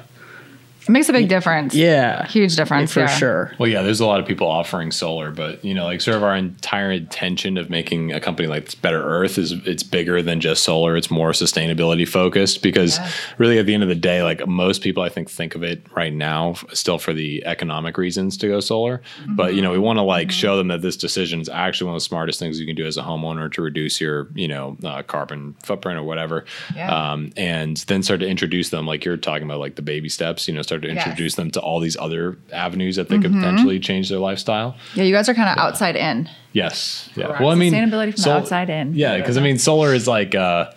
[0.87, 1.73] it makes a big difference.
[1.73, 2.93] yeah Huge difference.
[2.93, 3.07] for yeah.
[3.07, 6.17] sure Well, yeah, there's a lot of people offering solar, but you know, like sort
[6.17, 10.21] of our entire intention of making a company like this Better Earth is it's bigger
[10.21, 10.95] than just solar.
[10.95, 13.09] It's more sustainability focused because Yeah.
[13.37, 15.85] really at the end of the day, like most people I think think of it
[15.95, 19.01] right now still for the economic reasons to go solar.
[19.27, 21.95] But you know, we want to like show them that this decision is actually one
[21.95, 24.77] of the smartest things you can do as a homeowner to reduce your, you know,
[24.83, 26.45] uh, carbon footprint or whatever.
[26.75, 26.93] Yeah.
[27.11, 30.47] Um, and then start to introduce them like you're talking about like the baby steps,
[30.47, 31.05] you know, start to Yes.
[31.05, 34.75] introduce them to all these other avenues that they could potentially change their lifestyle.
[34.95, 36.29] Yeah, you guys are kind of outside in.
[36.53, 37.09] Yes.
[37.15, 37.25] Yeah.
[37.27, 37.41] Correct.
[37.41, 38.93] Well, I mean, Sustainability from the outside in.
[38.95, 40.71] Yeah, because I mean, solar is like uh,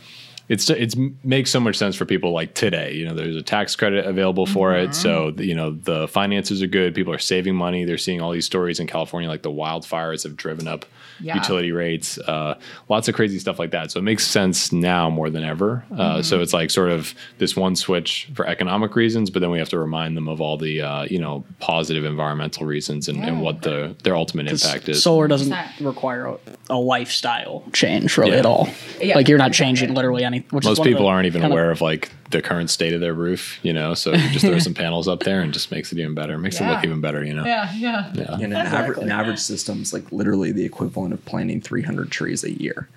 [0.48, 2.94] it's it's makes so much sense for people like today.
[2.94, 4.90] You know, there's a tax credit available for Mm-hmm.
[4.90, 6.94] it, so you know the finances are good.
[6.94, 7.84] People are saving money.
[7.84, 10.86] They're seeing all these stories in California, like the wildfires have driven up
[11.20, 11.34] Yeah.
[11.36, 12.54] utility rates, uh,
[12.88, 13.90] lots of crazy stuff like that.
[13.90, 15.84] So it makes sense now more than ever.
[15.92, 16.22] Uh, Mm-hmm.
[16.22, 19.68] so it's like sort of this one switch for economic reasons, but then we have
[19.70, 23.62] to remind them of all the uh, you know positive environmental reasons and, and what
[23.62, 25.02] the their ultimate impact is.
[25.02, 26.38] solar doesn't require a,
[26.70, 28.38] a lifestyle change really Yeah.
[28.38, 28.68] at all
[29.00, 29.14] Yeah.
[29.16, 31.58] like you're not changing literally any which is Most the people aren't even kind of-
[31.58, 33.94] aware of like the current state of their roof, you know.
[33.94, 36.38] So you just throw some panels up there and just makes it even better.
[36.38, 37.44] Makes it look even better, you know.
[37.44, 38.12] Yeah, yeah.
[38.14, 38.34] Yeah.
[38.34, 42.52] And an average, an average system's like literally the equivalent of planting 300 trees a
[42.52, 42.88] year.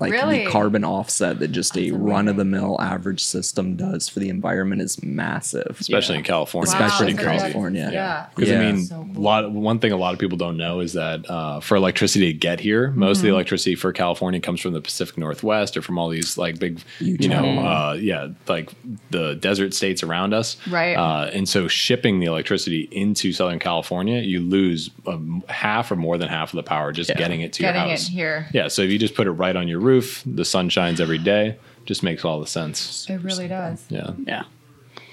[0.00, 0.44] Like Really?
[0.44, 4.28] the carbon offset that just a run of the mill average system does for the
[4.28, 5.76] environment is massive.
[5.80, 7.40] Especially in California, Especially it's in pretty crazy.
[7.52, 7.90] California.
[7.92, 8.26] Yeah.
[8.34, 8.60] Because Yeah.
[8.60, 9.50] I mean, So a lot.
[9.50, 12.60] One thing a lot of people don't know is that uh, for electricity to get
[12.60, 13.34] here, most of the Mm-hmm.
[13.34, 17.28] electricity for California comes from the Pacific Northwest or from all these like big, you
[17.28, 18.72] know, uh, yeah, like
[19.10, 20.56] the desert states around us.
[20.68, 20.94] Right.
[20.94, 26.16] Uh, and so shipping the electricity into Southern California, you lose um, half or more
[26.18, 28.06] than half of the power just getting it to Getting your it house.
[28.06, 28.46] here.
[28.52, 28.68] Yeah.
[28.68, 31.56] So if you just put it right on your roof, the sun shines every day.
[31.86, 33.08] Just makes all the sense.
[33.08, 33.84] It really does.
[33.88, 34.42] Yeah, yeah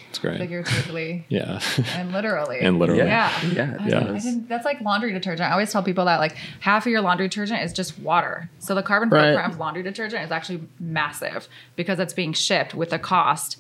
[0.10, 0.38] it's great.
[0.38, 1.60] Figuratively Yeah,
[1.96, 2.60] and literally.
[2.60, 3.04] and literally.
[3.04, 3.32] Yeah.
[3.52, 3.78] Yeah.
[3.80, 4.00] I Yeah.
[4.00, 5.50] didn't- I didn't- that's like laundry detergent.
[5.50, 8.50] I always tell people that like half of your laundry detergent is just water.
[8.60, 9.34] So the carbon Right.
[9.34, 13.58] footprint of laundry detergent is actually massive because it's being shipped with a cost.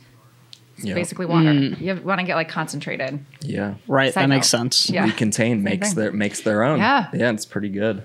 [0.77, 0.93] It's Yeah.
[0.93, 1.51] basically water.
[1.53, 1.79] Mm.
[1.81, 3.19] You want to get like concentrated.
[3.41, 3.75] Yeah.
[3.87, 5.07] right Side that makes sense Yeah.
[5.07, 5.95] Recontain makes thing.
[5.95, 6.79] their makes their own.
[6.79, 7.07] Yeah.
[7.13, 8.01] Yeah, it's pretty good.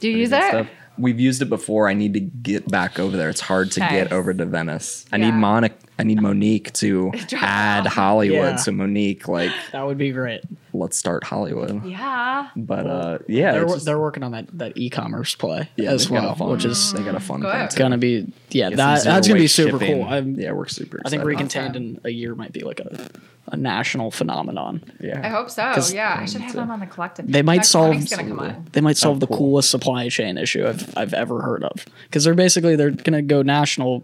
[0.00, 0.48] Do you Pretty use good it?
[0.48, 0.66] stuff.
[0.98, 1.88] We've used it before.
[1.88, 3.28] I need to get back over there.
[3.28, 3.90] It's hard to Nice.
[3.92, 5.04] get over to Venice.
[5.12, 5.26] I Yeah.
[5.30, 5.72] need Monique.
[5.98, 7.92] I need Monique to Drop add off.
[7.94, 8.36] Hollywood.
[8.38, 8.56] Yeah.
[8.56, 10.42] So Monique, like, that would be great
[10.74, 11.82] let's start Hollywood.
[11.86, 12.48] Yeah.
[12.54, 16.02] But uh, yeah, they're, it's just- they're working on that, that e-commerce play yeah, as
[16.08, 17.50] they've got a well, fun- which is they got a fun Good.
[17.50, 17.68] thing.
[17.70, 17.78] too.
[17.78, 20.02] gonna be yeah Get that that's gonna be zero-waste super shipping.
[20.02, 20.12] cool.
[20.12, 21.00] I'm, yeah, we're super.
[21.04, 21.48] I think excited.
[21.48, 21.76] recontained Awesome.
[21.76, 23.08] in a year might be like a,
[23.48, 24.82] a national phenomenon.
[25.00, 25.62] Yeah, I hope so.
[25.94, 27.30] Yeah, I should have them on the collective.
[27.30, 28.66] They might Next solve Tony's gonna come on.
[28.72, 29.36] they might solve Oh, the cool.
[29.38, 33.42] coolest supply chain issue I've I've ever heard of because they're basically they're gonna go
[33.42, 34.02] national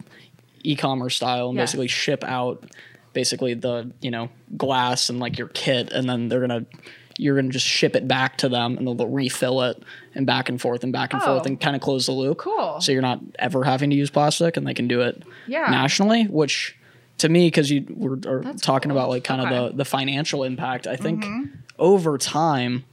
[0.64, 1.70] e-commerce style and Yes.
[1.70, 2.64] basically ship out
[3.12, 6.64] basically the you know glass and like your kit and then they're gonna
[7.18, 9.82] you're gonna just ship it back to them and they'll, they'll refill it
[10.14, 11.46] and back and forth and back and forth Oh.
[11.46, 12.38] and kind of close the loop.
[12.38, 12.80] Cool.
[12.80, 15.66] So you're not ever having to use plastic and they can do it Yeah.
[15.70, 16.74] nationally, which
[17.22, 18.98] to me because you were are talking cool.
[18.98, 20.86] about like kind of the the financial impact.
[20.86, 21.44] I think Mm-hmm.
[21.78, 22.84] over time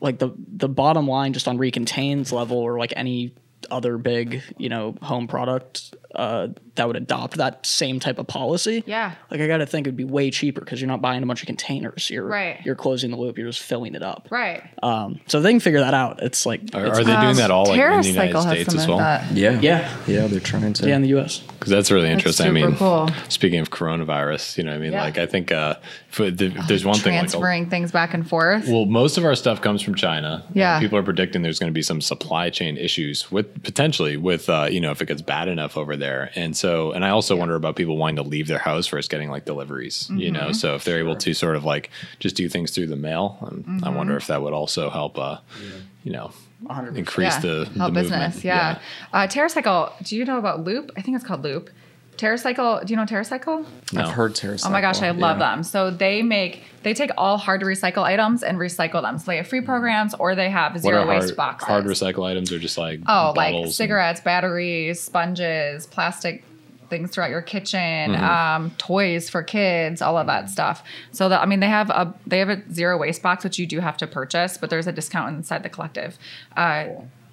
[0.00, 3.32] like the the bottom line just on recontains level or like any
[3.70, 8.82] other big you know home product uh, that would adopt that same type of policy
[8.86, 9.12] Yeah.
[9.30, 11.46] like i gotta think it'd be way cheaper because you're not buying a bunch of
[11.46, 12.60] containers you're Right.
[12.64, 14.62] you're closing the loop you're just filling it up Right.
[14.82, 17.50] um, so they can figure that out it's like Are, it's- are they doing that
[17.50, 18.98] all like in the United TerraCycle States some as well?
[18.98, 19.30] that.
[19.32, 20.26] yeah, yeah yeah.
[20.28, 20.88] They're trying to.
[20.88, 22.46] yeah in the us Because that's really interesting.
[22.46, 23.10] I super mean, cool.
[23.28, 25.02] speaking of coronavirus, you know, what I mean, Yeah.
[25.02, 25.74] like I think uh,
[26.10, 28.66] for the, if there's one thing like a- Transferring things back and forth.
[28.68, 30.44] Well, most of our stuff comes from China.
[30.54, 30.78] Yeah.
[30.80, 34.68] People are predicting there's going to be some supply chain issues with potentially with uh,
[34.70, 36.30] you know if it gets bad enough over there.
[36.34, 39.30] And so, and I also wonder about people wanting to leave their house versus getting
[39.30, 40.08] like deliveries.
[40.10, 40.32] You Mm-hmm.
[40.46, 43.38] know, so if they're able to sort of like just do things through the mail,
[43.42, 44.18] um, I wonder Mm-hmm.
[44.18, 45.18] if that would also help.
[45.18, 45.38] Uh,
[46.04, 46.30] you know,
[46.94, 47.40] increase yeah.
[47.40, 48.34] the, help the business.
[48.36, 48.44] movement.
[48.44, 48.78] Yeah.
[49.12, 49.92] Uh, TerraCycle.
[50.04, 50.90] Do you know about Loop?
[50.96, 51.68] I think it's called Loop.
[52.18, 52.84] TerraCycle.
[52.84, 53.64] Do you know TerraCycle?
[53.92, 54.00] No.
[54.02, 54.66] I've heard TerraCycle.
[54.66, 55.54] Oh my gosh, I love yeah.
[55.54, 55.62] them.
[55.62, 59.18] So they make they take all hard to recycle items and recycle them.
[59.18, 61.68] So they have free programs or they have What zero are waste hard, boxes.
[61.68, 66.44] hard recycle items are just like Oh, like bottles and- cigarettes, batteries, sponges, plastic
[66.90, 67.78] things throughout your kitchen,
[68.12, 68.24] Mm-hmm.
[68.24, 70.82] um, toys for kids, all of that stuff.
[71.12, 73.66] So that I mean, they have a they have a zero waste box which you
[73.66, 76.18] do have to purchase, but there's a discount inside the collective.
[76.56, 76.86] Uh,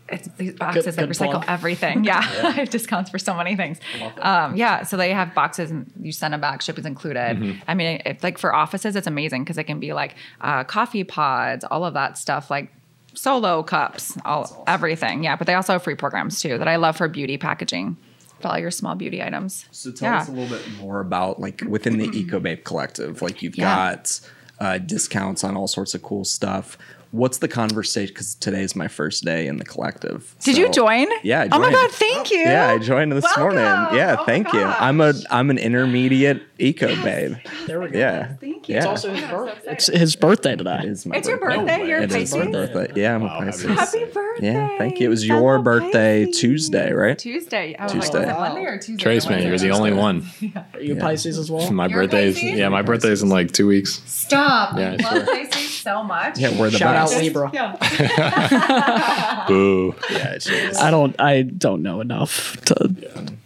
[0.09, 1.45] it's these boxes that good recycle plug.
[1.47, 2.03] everything.
[2.03, 3.79] Yeah, I have discounts for so many things.
[4.19, 7.37] Um, yeah, so they have boxes and you send them back, shipping's included.
[7.37, 7.59] Mm-hmm.
[7.67, 11.03] I mean, it's like for offices, it's amazing because it can be like uh, coffee
[11.03, 12.71] pods, all of that stuff, like
[13.13, 15.23] solo cups, all everything.
[15.23, 17.97] Yeah, but they also have free programs too that I love for beauty packaging,
[18.41, 19.65] for all your small beauty items.
[19.71, 20.19] So tell yeah.
[20.19, 23.21] us a little bit more about like within the EcoBabe collective.
[23.21, 23.95] Like you've Yeah.
[23.95, 24.19] got
[24.59, 26.77] uh, discounts on all sorts of cool stuff.
[27.15, 28.13] What's the conversation?
[28.13, 30.35] Because today is my first day in the collective.
[30.41, 31.07] Did you join?
[31.23, 31.43] Yeah.
[31.43, 32.39] I Oh my god, thank you.
[32.39, 33.43] Yeah, I joined this Welcome.
[33.43, 33.61] morning.
[33.97, 34.61] Yeah, Oh thank you.
[34.63, 37.35] I'm a I'm an intermediate eco babe.
[37.67, 38.33] there we go Yeah.
[38.35, 38.75] Thank you.
[38.75, 38.79] Yeah.
[38.79, 41.57] it's also his, I'm so it's his birthday today It is my It's your birthday.
[41.59, 41.81] birthday.
[41.83, 41.87] way.
[41.89, 42.51] You're a It is my Pisces.
[42.73, 43.01] birthday.
[43.01, 43.69] Yeah, I'm a Wow, happy Pisces.
[43.77, 44.53] Happy birthday.
[44.53, 45.05] Yeah, thank you.
[45.07, 46.41] It was your fellow birthday Pisces.
[46.41, 47.17] Tuesday, right?
[47.17, 47.75] Tuesday.
[47.79, 48.19] Oh, Tuesday.
[48.25, 49.03] Like, was it Monday or Tuesday?
[49.03, 50.25] Trace, man, you're the only one.
[50.73, 52.57] are you Pisces as well My You're a birthday's Pisces?
[52.59, 54.01] yeah, my birthday's in like two weeks.
[54.05, 54.77] Stop.
[54.77, 56.39] Yeah, I love Pisces so much.
[56.39, 57.23] Yeah, we're the Shout out best.
[57.23, 57.49] Libra.
[57.53, 59.45] Yeah.
[59.47, 59.95] Boo!
[60.11, 62.93] Yeah, it's I don't I don't know enough to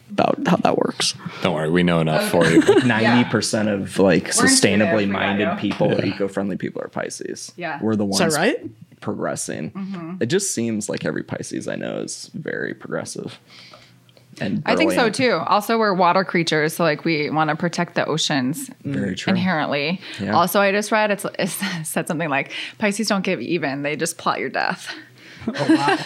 [0.10, 1.13] about how that works.
[1.43, 2.62] Don't worry, we know enough for you.
[2.86, 5.56] ninety percent of like We're sustainably minded you.
[5.58, 7.52] people, eco-friendly people are Pisces.
[7.56, 7.80] Yeah.
[7.82, 9.00] we're the ones Is that right?
[9.02, 9.72] progressing.
[9.72, 10.15] Mm-hmm.
[10.22, 13.39] It just seems like every Pisces I know is very progressive.
[14.41, 15.34] And I think so too.
[15.45, 19.32] Also, we're water creatures, so like we want to protect the oceans mm, Very true.
[19.32, 20.02] inherently.
[20.19, 20.36] Yeah.
[20.36, 21.49] Also, I just read it's, it
[21.86, 24.93] said something like Pisces don't give even; they just plot your death.
[25.47, 25.97] Oh wow,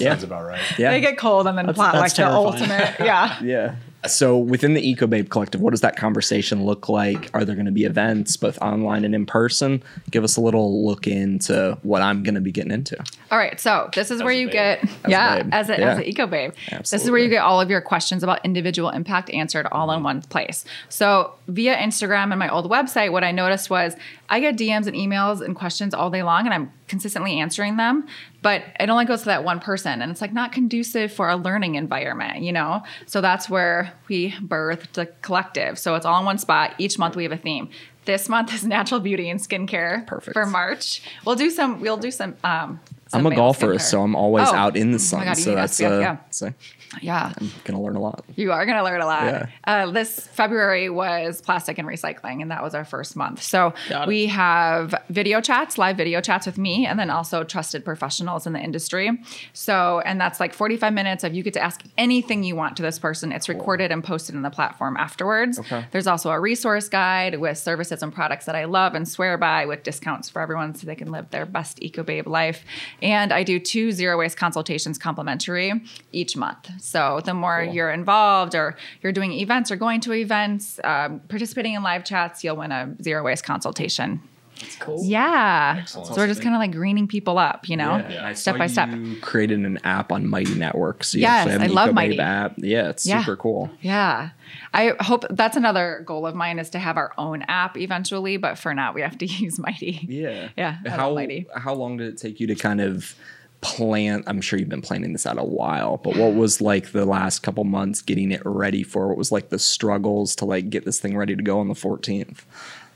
[0.00, 0.60] Yeah, Sounds about right.
[0.78, 2.96] yeah, They get cold and then plot that's like the ultimate.
[2.98, 3.38] Yeah.
[3.42, 3.74] yeah.
[4.08, 7.30] So within the EcoBabe Collective, what does that conversation look like?
[7.34, 9.82] Are there going to be events, both online and in person?
[10.10, 12.96] Give us a little look into what I'm going to be getting into.
[13.30, 14.52] All right, so this is where you babe.
[14.52, 15.52] get a yeah, babe.
[15.52, 15.90] as a, Yeah.
[15.90, 16.52] as an eco babe.
[16.78, 19.96] This is where you get all of your questions about individual impact answered all in
[19.96, 20.04] mm-hmm.
[20.04, 20.64] one place.
[20.88, 23.94] So via Instagram and my old website, what I noticed was
[24.30, 28.06] I get DMs and emails and questions all day long, and I'm consistently answering them.
[28.42, 31.36] But it only goes to that one person, and it's like not conducive for a
[31.36, 32.82] learning environment, you know.
[33.06, 35.78] So that's where we birthed the collective.
[35.78, 36.74] So it's all in one spot.
[36.78, 37.70] Each month we have a theme.
[38.04, 40.06] This month is natural beauty and skincare.
[40.06, 40.34] Perfect.
[40.34, 41.80] For March, we'll do some.
[41.80, 42.36] We'll do some.
[42.44, 43.80] Um, some I'm a golfer, skincare.
[43.80, 44.54] so I'm always Oh.
[44.54, 45.20] out in the Oh sun.
[45.20, 46.16] my God, so that's SPF, uh, yeah.
[46.30, 46.52] so
[47.00, 47.32] Yeah.
[47.36, 48.24] I'm gonna learn a lot.
[48.36, 49.24] You are going to learn a lot.
[49.24, 49.46] Yeah.
[49.64, 53.42] Uh, this February was plastic and recycling, and that was our first month.
[53.42, 53.74] So
[54.06, 58.52] we have video chats, live video chats with me, and then also trusted professionals in
[58.52, 59.10] the industry.
[59.52, 62.82] So, and that's like 45 minutes of you get to ask anything you want to
[62.82, 63.32] this person.
[63.32, 65.58] It's recorded and posted in the platform afterwards.
[65.58, 65.84] Okay.
[65.90, 69.66] There's also a resource guide with services and products that I love and swear by
[69.66, 72.64] with discounts for everyone so they can live their best eco babe life.
[73.02, 75.72] And I do two zero waste consultations complimentary
[76.12, 76.70] each month.
[76.78, 81.74] So the more you're involved or you're doing events or going to events, um, participating
[81.74, 84.20] in live chats, you'll win a zero waste consultation.
[84.60, 85.04] That's cool.
[85.04, 85.84] Yeah.
[85.84, 88.88] So we're just kind of like greening people up, you know, I step by step.
[88.90, 91.14] You created an app on Mighty Networks.
[91.14, 92.18] You Yes, I love Mighty.
[92.18, 92.54] app.
[92.56, 93.20] Yeah, it's Yeah.
[93.20, 93.70] super cool.
[93.82, 94.30] Yeah.
[94.74, 98.58] I hope that's another goal of mine is to have our own app eventually, but
[98.58, 100.04] for now we have to use Mighty.
[100.08, 100.48] Yeah.
[100.56, 101.46] Yeah, How Mighty.
[101.54, 103.14] how long did it take you to kind of
[103.60, 104.22] plan?
[104.26, 107.42] I'm sure you've been planning this out a while, but what was like the last
[107.42, 109.08] couple months getting it ready for?
[109.08, 111.74] What was like the struggles to like get this thing ready to go on the
[111.74, 112.44] 14th?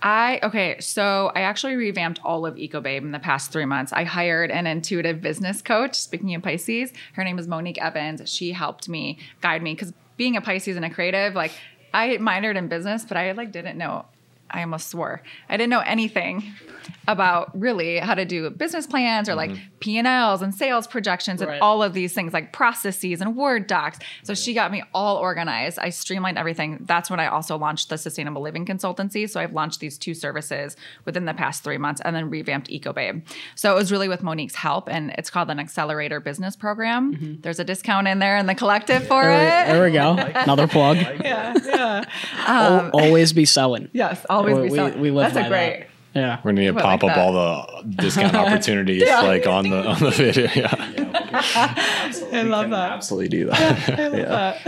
[0.03, 3.93] I okay, so I actually revamped all of EcoBabe in the past three months.
[3.93, 5.95] I hired an intuitive business coach.
[5.95, 8.29] Speaking of Pisces, her name is Monique Evans.
[8.29, 11.53] She helped me guide me because being a Pisces and a creative, like
[11.95, 14.07] I minored in business, but I like didn't know.
[14.53, 16.53] I almost swore I didn't know anything
[17.09, 19.63] about really how to do business plans or like mm-hmm.
[19.81, 21.55] P and Ls and sales projections Right.
[21.55, 23.99] and all of these things like processes and Word docs.
[24.23, 25.79] So she got me all organized.
[25.79, 26.79] I streamlined everything.
[26.87, 29.29] That's when I also launched the Sustainable Living Consultancy.
[29.29, 32.93] So I've launched these two services within the past three months and then revamped Eco
[32.93, 33.25] Babe.
[33.57, 37.15] So it was really with Monique's help and it's called an Accelerator Business Program.
[37.15, 37.41] Mm-hmm.
[37.41, 39.73] There's a discount in there in the collective for There, it.
[39.73, 40.13] there we go.
[40.35, 40.97] Another plug.
[41.25, 41.99] yeah, yeah.
[42.47, 43.89] Um, Al- always be selling.
[43.93, 45.01] Yes, always We- be we- selling.
[45.01, 45.77] we live That's a by that.
[45.79, 45.87] great.
[46.15, 46.37] Yeah.
[46.45, 47.19] We're gonna need to I like pop up that.
[47.19, 47.33] all
[47.83, 50.49] the discount opportunities like on the on the video.
[50.55, 50.75] Yeah.
[52.33, 52.93] I love that.
[52.93, 53.89] Absolutely do that.
[53.89, 54.59] yeah.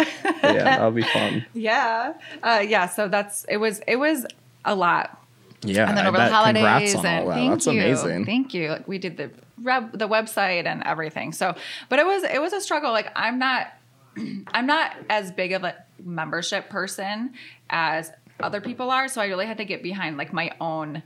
[0.42, 1.44] yeah, that'll be fun.
[1.52, 2.14] Yeah.
[2.42, 2.87] Uh, yeah.
[2.88, 4.26] So that's it was it was
[4.64, 5.20] a lot.
[5.66, 6.44] Yeah, And then I over the bet.
[6.44, 7.34] Congrats holidays on and all that.
[7.34, 7.72] thank That's you.
[7.72, 8.24] amazing.
[8.26, 8.68] Thank you.
[8.70, 9.30] Like we did the
[9.62, 11.32] rep, the website and everything.
[11.32, 11.54] So,
[11.88, 12.90] but it was it was a struggle.
[12.92, 13.68] Like I'm not
[14.48, 17.32] I'm not as big of a membership person
[17.70, 18.10] as
[18.40, 21.03] other people are, so I really had to get behind like my own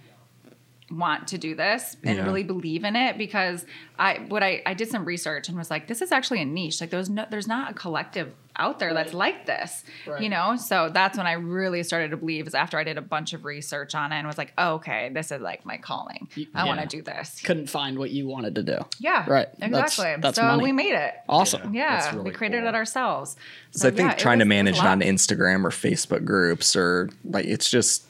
[0.90, 2.24] want to do this and Yeah.
[2.24, 3.66] really believe in it because
[3.98, 6.80] I what I I did some research and was like this is actually a niche
[6.80, 10.22] like there's no there's not a collective out there that's like this Right.
[10.22, 13.02] you know so that's when I really started to believe is after I did a
[13.02, 16.26] bunch of research on it and was like oh, okay this is like my calling
[16.54, 18.78] I want to do this Couldn't find what you wanted to do.
[18.98, 19.48] yeah Right.
[19.60, 20.62] Exactly that's so money.
[20.64, 21.74] we made it Awesome.
[21.74, 22.68] yeah That's really we created cool.
[22.70, 23.36] it ourselves
[23.72, 25.00] So I think yeah, trying to was- it manage it on.
[25.00, 28.04] Instagram or Facebook groups or like it's just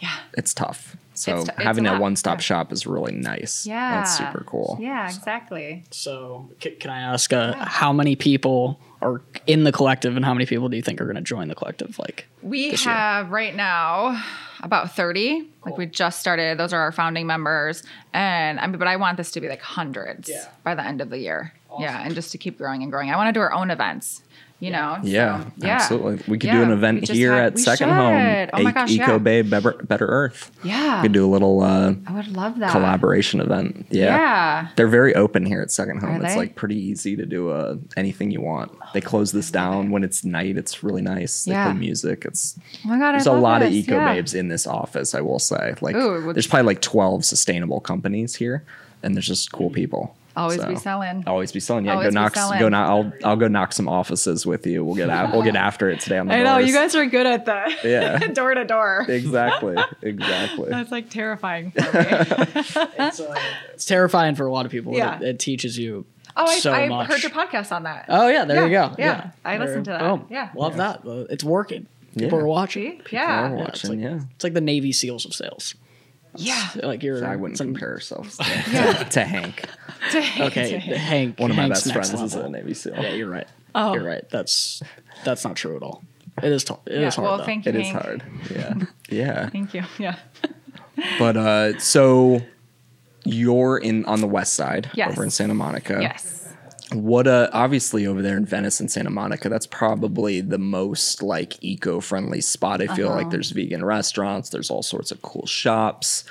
[0.00, 0.96] yeah it's tough.
[1.20, 2.42] So It's t- it's having a a one stop yeah.
[2.42, 3.66] shop is really nice.
[3.66, 4.78] yeah That's super cool.
[4.80, 10.16] yeah exactly So, c- can I ask uh, how many people are in the collective
[10.16, 11.98] and how many people do you think are going to join the collective?
[11.98, 12.94] Like, We this year?
[12.94, 14.22] have right now
[14.62, 15.48] about 30.
[15.64, 16.58] Like we just started.
[16.58, 17.82] Those are our founding members.
[18.12, 20.46] And I mean, but I want this to be like hundreds Yeah.
[20.64, 21.52] by the end of the year.
[21.78, 22.02] Yeah.
[22.04, 23.10] And just to keep growing and growing.
[23.10, 24.22] I want to do our own events,
[24.60, 24.98] you know?
[25.02, 25.68] Yeah, So, yeah.
[25.74, 26.24] absolutely.
[26.28, 28.48] We could Yeah, do an event here had- at Second Home.
[28.52, 29.18] Oh my gosh, Eco yeah.
[29.18, 30.50] Bay Better, Better Earth.
[30.62, 30.96] Yeah.
[30.98, 32.70] We could do a little uh, I would love that.
[32.70, 33.86] collaboration event.
[33.90, 34.04] Yeah.
[34.16, 34.68] Yeah.
[34.76, 36.10] They're very open here at Second Home.
[36.20, 36.38] Are it's they?
[36.38, 38.70] like pretty easy to do uh, anything you want.
[38.92, 40.56] They close this down when it's night.
[40.56, 41.44] It's really nice.
[41.44, 42.24] They play music.
[42.24, 43.12] It's Oh my God.
[43.12, 45.14] there's I a lot of eco babes in this office.
[45.14, 48.64] I will say, like, Ooh, there's probably like 12 sustainable companies here,
[49.02, 50.14] and there's just cool people.
[50.36, 51.24] Always be selling.
[51.26, 51.84] Always be selling.
[51.86, 52.34] Yeah, Always go knock.
[52.34, 52.88] Go knock.
[52.88, 54.84] I'll I'll go knock some offices with you.
[54.84, 55.32] We'll get out.
[55.32, 56.58] We'll get after it today on the I know.
[56.58, 57.84] You guys are good at that.
[57.84, 58.18] Yeah.
[58.32, 59.04] door to door.
[59.08, 59.76] Exactly.
[60.02, 60.68] Exactly.
[60.70, 62.06] That's like terrifying for me.
[62.98, 63.34] it's, uh,
[63.74, 64.94] it's terrifying for a lot of people.
[64.94, 65.16] Yeah.
[65.16, 67.08] It, it teaches you oh, I, so I much.
[67.08, 68.06] heard your podcast on that.
[68.08, 68.94] Oh yeah, there you go.
[68.98, 69.30] yeah.
[69.44, 70.00] I There- listened to that.
[70.00, 70.26] boom.
[70.30, 70.50] Yeah.
[70.54, 71.04] love that.
[71.06, 71.86] Uh, It's working.
[72.16, 72.44] People Yeah.
[72.44, 73.00] are watching.
[73.08, 73.16] See?
[73.16, 73.50] Yeah.
[73.50, 74.02] We're Yeah, it's watching.
[74.02, 74.24] like, yeah.
[74.34, 75.74] It's like the Navy SEAls of sales.
[76.36, 76.68] Yeah.
[76.82, 77.24] Like you're.
[77.26, 78.92] I wouldn't it's an- compare ourselves to, Yeah.
[79.10, 79.64] to Hank.
[80.38, 81.38] Okay, to Hank.
[81.40, 82.52] One of my Hank's best next friends is a level.
[82.52, 82.94] Navy SEAL.
[82.94, 83.46] Yeah, you're right.
[83.74, 83.94] Oh.
[83.94, 84.28] You're right.
[84.30, 84.82] That's
[85.24, 86.02] that's not true at all.
[86.42, 86.64] It is.
[86.64, 87.24] T- it is Yeah, hard.
[87.28, 87.44] well, though.
[87.44, 87.70] thank you.
[87.70, 88.02] It is Hank.
[88.02, 88.22] hard.
[88.50, 88.74] Yeah.
[89.10, 89.48] Yeah.
[89.50, 89.82] Thank you.
[89.98, 90.16] Yeah.
[91.18, 92.40] But uh so
[93.24, 95.10] you're in on the west side Yes.
[95.10, 95.98] over in Santa Monica.
[96.00, 96.39] Yes.
[96.92, 101.56] What uh obviously over there in Venice and Santa Monica, that's probably the most like
[101.62, 102.82] eco-friendly spot.
[102.82, 103.16] I feel Uh-huh.
[103.16, 106.24] like there's vegan restaurants, there's all sorts of cool shops.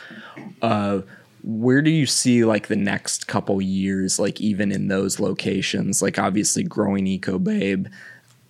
[0.61, 1.01] Uh
[1.41, 6.01] where do you see like the next couple years like even in those locations?
[6.01, 7.87] Like obviously growing Eco Babe,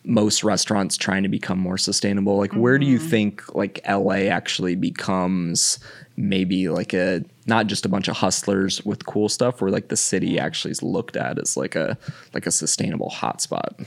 [0.03, 2.37] most restaurants trying to become more sustainable.
[2.37, 3.07] Like where do you Mm-hmm.
[3.07, 5.77] think like LA actually becomes
[6.19, 9.95] maybe like a not just a bunch of hustlers with cool stuff where like the
[9.97, 11.97] city actually is looked at as like a
[12.33, 13.85] like a sustainable hotspot.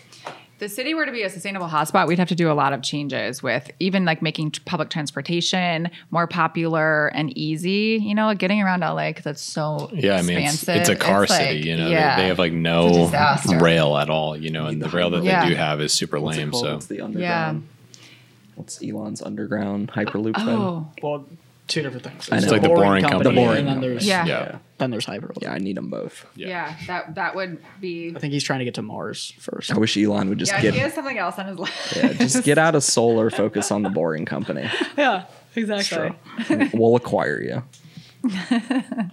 [0.59, 2.83] the city were to be a sustainable hotspot, we'd have to do a lot of
[2.83, 7.99] changes with even like making t- public transportation more popular and easy.
[8.01, 10.77] You know, getting around LA because it's so Yeah, I mean, it's, expansive.
[10.81, 11.57] it's a car It's city.
[11.57, 12.17] like- You know, yeah.
[12.17, 13.11] they, they have like no
[13.61, 14.37] rail at all.
[14.37, 15.43] You know, and the rail that Yeah.
[15.45, 16.53] they do have is super lame.
[16.55, 17.69] So What's the underground?
[18.55, 20.59] What's Elon's underground hyperloop oh, thing?
[20.59, 21.25] oh, Well,
[21.73, 22.29] two different things.
[22.31, 22.43] I know.
[22.43, 23.29] It's like the boring company.
[23.29, 24.25] and The boring then there's Yeah.
[24.27, 24.59] yeah.
[24.79, 25.43] then there's Hyperloop.
[25.43, 26.27] Yeah, I need them both.
[26.37, 26.77] yeah.
[26.87, 28.13] that that would be.
[28.15, 29.73] I think he's trying to get to Mars first.
[29.73, 31.97] I wish Elon would just Yeah, get he has something else on his list.
[31.97, 34.69] yeah, just get out of solar, focus on the boring company.
[34.97, 35.25] yeah,
[35.57, 36.13] exactly.
[36.73, 37.63] We'll acquire you.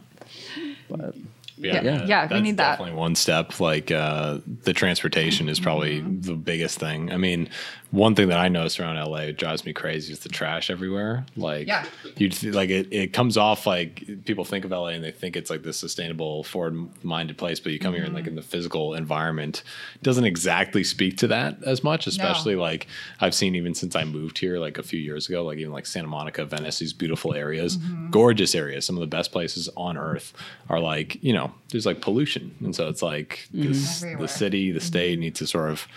[0.89, 1.16] But
[1.57, 2.05] Yeah, Yeah.
[2.05, 2.72] Yeah, we need that.
[2.78, 3.60] Definitely one step.
[3.60, 6.22] Like uh, the transportation is probably Mm-hmm.
[6.22, 7.12] the biggest thing.
[7.12, 7.49] I mean,
[7.92, 11.26] one thing that I notice around LA it drives me crazy is the trash everywhere.
[11.36, 11.86] Like, Yeah.
[12.18, 12.88] you like it.
[12.94, 16.44] It comes off like people think of LA and they think it's like this sustainable,
[16.44, 18.30] forward-minded place, but you come here and like Mm-hmm.
[18.30, 19.64] in the physical environment,
[20.04, 22.06] doesn't exactly speak to that as much.
[22.06, 22.86] Especially like
[23.22, 25.86] I've seen even since I moved here like a few years ago, like even like
[25.88, 28.12] Santa Monica, Venice, these beautiful areas, Mm-hmm.
[28.12, 30.34] gorgeous areas, some of the best places on earth
[30.70, 34.82] are like you know there's like pollution, and so it's like this, the city, the
[34.82, 35.88] state need to sort of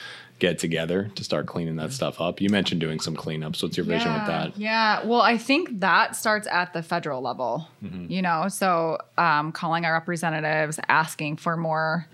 [0.43, 2.41] get together to start cleaning that stuff up.
[2.41, 3.63] You mentioned doing some cleanups.
[3.63, 4.59] What's your vision with that?
[4.59, 5.07] Yeah.
[5.07, 8.11] Well, I think that starts at the federal level, Mm-hmm.
[8.11, 12.09] you know, so um, calling our representatives, asking for more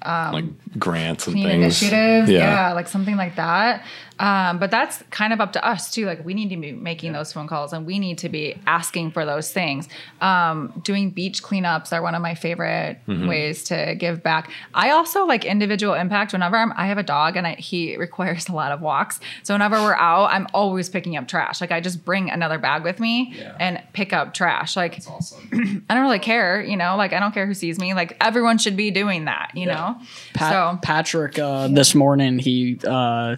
[0.00, 1.54] um, like grants and things.
[1.82, 2.30] initiatives.
[2.30, 2.72] Yeah.
[2.72, 3.84] like something like that.
[4.18, 6.06] Um, but that's kind of up to us too.
[6.06, 9.12] Like we need to be making those phone calls and we need to be asking
[9.12, 9.88] for those things.
[10.20, 13.28] Um, doing beach cleanups are one of my favorite Mm-hmm.
[13.28, 14.50] ways to give back.
[14.74, 16.32] I also like individual impact.
[16.32, 19.54] Whenever I'm, I have a dog and I, he requires a lot of walks, so
[19.54, 21.60] whenever we're out, I'm always picking up trash.
[21.60, 23.56] Like I just bring another bag with me Yeah.
[23.60, 24.76] and pick up trash.
[24.76, 25.48] Like awesome.
[25.88, 26.96] I don't really care, you know.
[26.96, 27.94] Like I don't care who sees me.
[27.94, 29.96] Like everyone should be doing that, you know.
[30.34, 33.36] Pat, so Patrick uh, this morning he uh,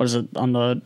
[0.00, 0.80] what is it on the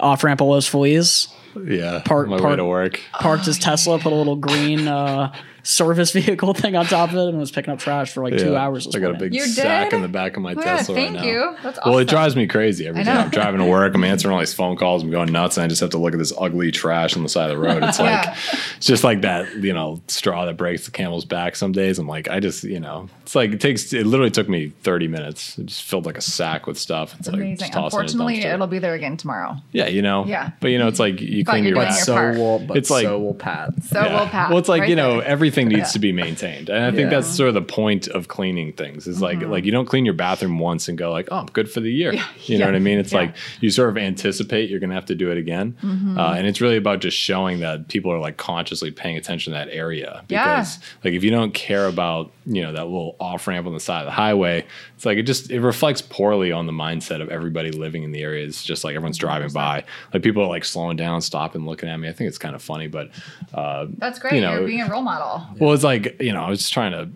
[0.00, 1.28] off ramp of Los Feliz
[1.64, 3.00] Yeah, Park- my way to work.
[3.12, 5.32] parked his Tesla, put a little green uh,
[5.62, 8.56] service vehicle thing on top of it, and was picking up trash for like two
[8.56, 8.86] hours.
[8.94, 9.96] I got a big You sack did?
[9.96, 11.28] in the back of my Good, Tesla thank right now.
[11.28, 11.56] you.
[11.62, 13.20] That's Well, it drives me crazy every I time know.
[13.22, 13.94] I'm driving to work.
[13.94, 15.02] I'm answering all these phone calls.
[15.02, 17.28] I'm going nuts, and I just have to look at this ugly trash on the
[17.28, 17.82] side of the road.
[17.82, 18.36] It's like Yeah.
[18.76, 21.56] it's just like that, you know, straw that breaks the camel's back.
[21.56, 23.92] Some days I'm like, I just, you know, it's like it takes.
[23.92, 25.58] It literally took me 30 minutes.
[25.58, 27.16] It just filled like a sack with stuff.
[27.18, 27.56] It's like Amazing.
[27.58, 29.56] just toss it Unfortunately, it'll be there again tomorrow.
[29.72, 30.24] yeah, you know.
[30.26, 30.50] Yeah.
[30.60, 32.36] But you know, it's like you But you're your doing so part.
[32.36, 33.72] will, but It's like- so will Pat.
[33.84, 34.48] So we'll pass.
[34.50, 35.24] Well, it's like right you know there.
[35.28, 35.84] everything needs Yeah.
[35.92, 37.16] to be maintained, and I think Yeah.
[37.20, 39.06] that's sort of the point of cleaning things.
[39.06, 39.50] Is like Mm-hmm.
[39.50, 41.90] like you don't clean your bathroom once and go like, oh, I'm good for the
[41.92, 42.12] year.
[42.46, 42.66] You know Yeah.
[42.66, 42.98] what I mean?
[42.98, 43.20] It's Yeah.
[43.20, 43.26] Mm-hmm.
[43.32, 45.74] like you sort of anticipate you're gonna have to do it again,
[46.16, 49.58] uh, and it's really about just showing that people are like consciously paying attention to
[49.58, 50.22] that area.
[50.28, 50.56] Yeah.
[50.56, 53.80] Because like if you don't care about you know that little off ramp on the
[53.80, 54.64] side of the highway,
[54.96, 58.22] it's like it just it reflects poorly on the mindset of everybody living in the
[58.22, 58.44] area.
[58.46, 61.96] It's just like everyone's driving by, like people are like slowing down, stopping, looking at
[62.00, 62.08] me.
[62.08, 63.10] I think it's kind of funny, but
[63.54, 64.34] uh, That's great.
[64.34, 65.46] you know, are being a role model.
[65.60, 67.08] well, it's like you know, I was just trying to.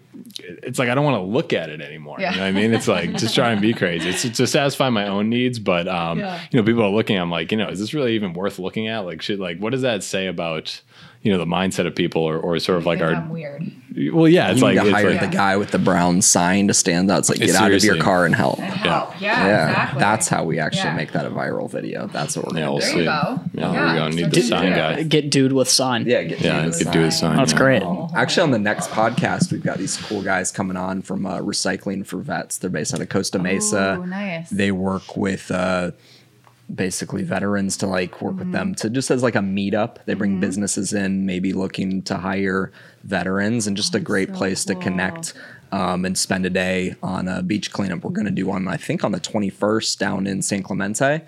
[0.63, 2.17] It's like I don't want to look at it anymore.
[2.21, 2.31] Yeah.
[2.33, 2.75] You know what I mean?
[2.75, 4.11] It's like just try and be crazy.
[4.11, 6.41] It's to satisfy my own needs, but um, Yeah.
[6.51, 7.17] you know, people are looking.
[7.19, 9.01] I'm like, you know, is this really even worth looking at?
[9.01, 10.81] Like, shit, like, what does that say about
[11.23, 13.15] you know the mindset of people, or, or sort of like Think our?
[13.17, 13.73] I'm weird.
[14.13, 16.23] Well, yeah, it's You like need to it's hire like, the guy with the brown
[16.23, 17.19] sign to stand out.
[17.19, 18.61] It's like It's get out of your car and help.
[18.61, 19.21] And help.
[19.21, 20.01] Yeah, Yeah, exactly.
[20.01, 20.95] that's how we actually Yeah.
[20.97, 22.07] make that a viral video.
[22.07, 22.99] That's what we're Yeah, gonna we'll There do.
[22.99, 23.05] you see.
[23.07, 23.41] go.
[23.53, 24.09] Yeah, there we go.
[24.09, 25.03] Need the so sign guy.
[25.03, 26.07] Get dude with sign.
[26.07, 27.31] Yeah, get Yeah, you you the could do a sign.
[27.31, 27.37] sign.
[27.39, 27.59] That's yeah.
[27.59, 27.83] great.
[28.15, 32.07] Actually, on the next podcast, we've got these cool guys coming on from uh, Recycling
[32.07, 32.59] for Vets.
[32.59, 33.99] They're based out of Costa Mesa.
[34.01, 34.49] Ooh, nice.
[34.51, 35.91] They work with uh,
[36.75, 38.39] basically veterans to like work Mm-hmm.
[38.39, 40.05] with them to just as like a meetup.
[40.07, 42.73] They bring businesses in, maybe looking to hire
[43.05, 45.35] veterans, and just a great so place to connect.
[45.73, 48.03] Um, and spend a day on a beach cleanup.
[48.03, 51.23] We're going to do one, I think, on the 21st down in San Clemente.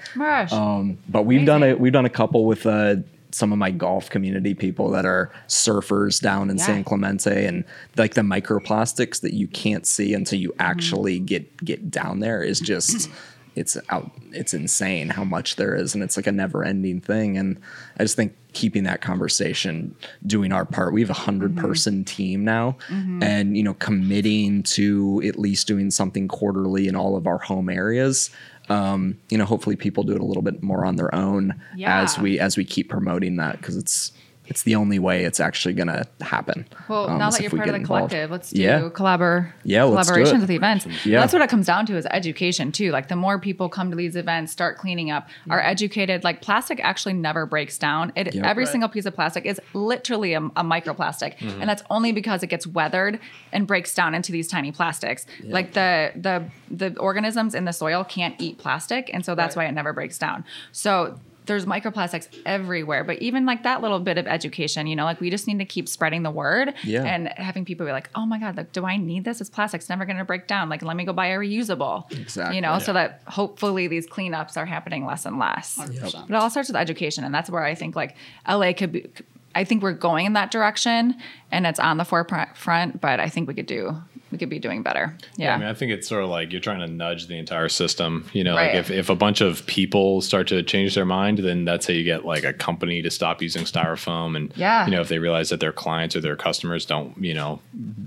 [0.53, 2.97] Um, but we've done a we've done a couple with uh,
[3.30, 6.64] some of my golf community people that are surfers down in Yeah.
[6.66, 7.62] San Clemente, and
[7.97, 12.59] like the microplastics that you can't see until you actually get get down there is
[12.59, 13.09] just
[13.55, 17.36] it's out it's insane how much there is, and it's like a never ending thing.
[17.36, 17.61] And
[17.98, 19.94] I just think keeping that conversation,
[20.26, 20.92] doing our part.
[20.92, 22.76] We have a 100 person team now,
[23.22, 27.68] and you know committing to at least doing something quarterly in all of our home
[27.68, 28.30] areas
[28.68, 31.61] um, you know, hopefully people do it a little bit more on their own
[32.03, 34.12] as we as we keep promoting that because it's
[34.53, 36.66] it's the only way it's actually gonna happen.
[36.88, 38.11] Well, um, now that you're part of the involved.
[38.11, 38.80] collective, let's do Yeah.
[38.90, 40.40] collabor Yeah, let's do collaborations it.
[40.42, 40.86] with events.
[41.07, 41.20] Yeah.
[41.20, 42.90] That's what it comes down to is education too.
[42.90, 46.22] Like the more people come to these events, start cleaning up, are educated.
[46.22, 48.12] Like plastic actually never breaks down.
[48.14, 48.44] It Yep.
[48.44, 48.70] every Right.
[48.72, 51.61] single piece of plastic is literally a, a microplastic, Mm-hmm.
[51.62, 53.18] and that's only because it gets weathered
[53.55, 55.24] and breaks down into these tiny plastics.
[55.42, 59.64] Like the the the organisms in the soil can't eat plastic, and so that's why
[59.64, 60.44] it never breaks down.
[60.72, 65.20] So there's microplastics everywhere but even like that little bit of education you know like
[65.20, 67.03] we just need to keep spreading the word Yeah.
[67.05, 69.80] and having people be like oh my god like do i need this it's plastic
[69.80, 72.57] it's never going to break down like let me go buy a reusable Exactly.
[72.57, 76.12] you know so that hopefully these cleanups are happening less and less 100%.
[76.12, 78.14] but it all starts with education and that's where i think like
[78.49, 79.07] la could be
[79.55, 81.14] i think we're going in that direction
[81.51, 83.97] and it's on the forefront but i think we could do
[84.33, 85.14] we could be doing better.
[85.37, 85.55] Yeah.
[85.55, 88.28] I mean, I think it's sort of like you're trying to nudge the entire system.
[88.33, 88.68] You know, Right.
[88.74, 91.93] like if, if a bunch of people start to change their mind, then that's how
[91.93, 94.35] you get like a company to stop using styrofoam.
[94.37, 94.87] And, Yeah.
[94.87, 97.61] you know, if they realize that their clients or their customers don't, you know,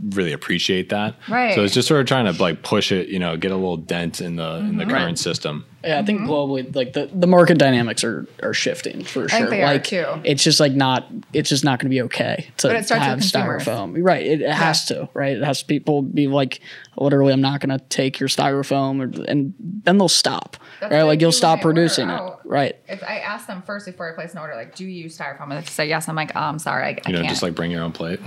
[0.10, 1.16] really appreciate that.
[1.30, 1.54] Right.
[1.54, 3.78] So it's just sort of trying to like push it, you know, get a little
[3.78, 4.78] dent in the, in Mm-hmm.
[4.80, 5.66] the current system.
[5.86, 6.30] Yeah, I think Mm-hmm.
[6.32, 9.40] globally, like the, the market dynamics are are shifting for sure.
[9.40, 10.06] think they are, like too.
[10.24, 13.02] it's just like not it's just not going to be okay to But it starts
[13.02, 13.96] with have styrofoam.
[14.04, 15.10] Right, it, it has to.
[15.14, 16.62] Right, it has people be like,
[16.98, 20.58] literally, I'm not going to take your styrofoam, or, and then they'll stop.
[20.80, 22.34] That's right, like you'll stop when I order producing it.
[22.46, 22.76] Right.
[22.88, 25.52] If I ask them first before I place an order, like, do you use styrofoam?
[25.56, 26.08] And they say yes.
[26.08, 27.30] I'm like, oh, I'm sorry, I, I You know, can't.
[27.30, 28.20] just like bring your own plate.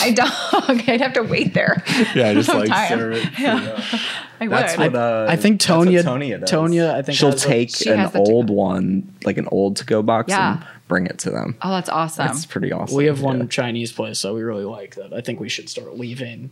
[0.00, 0.88] I don't.
[0.88, 1.82] I'd have to wait there.
[2.14, 4.00] yeah, just like serve it.
[4.42, 4.56] I would.
[4.56, 6.50] That's what uh, I think Tonya- Tonya does.
[6.50, 8.32] Tonya, I think, she'll has a- take She an has the to-go.
[8.32, 10.54] old one, like an old to go box, Yeah.
[10.58, 11.56] and bring it to them.
[11.62, 12.26] oh, that's awesome.
[12.26, 12.96] That's pretty awesome.
[12.96, 13.46] We have one yeah.
[13.46, 16.50] Chinese place that we really like that I think we should start leaving.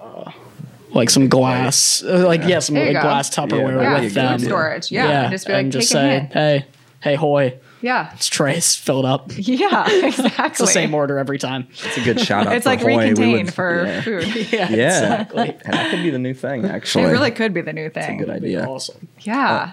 [0.00, 0.30] Uh,
[0.90, 3.08] like some glass, uh, like yeah, some There you like go.
[3.08, 4.38] glass Tupperware yeah, with food them.
[4.38, 4.92] storage.
[4.92, 6.32] Yeah, and just be like, and take just a say, hit.
[6.32, 6.66] hey,
[7.00, 9.30] hey, hoy, Yeah, it's trays filled up.
[9.36, 10.46] Yeah, exactly.
[10.46, 11.66] it's the same order every time.
[11.70, 12.54] It's a good shout out.
[12.54, 12.86] It's for like Hoy.
[12.88, 14.00] We recontained would- for yeah.
[14.00, 14.24] food.
[14.52, 15.48] Yeah, Yeah, exactly.
[15.50, 16.64] And that could be the new thing.
[16.64, 18.14] Actually, It really could be the new thing.
[18.14, 18.64] It's a good idea.
[18.66, 19.08] Awesome.
[19.20, 19.72] Yeah,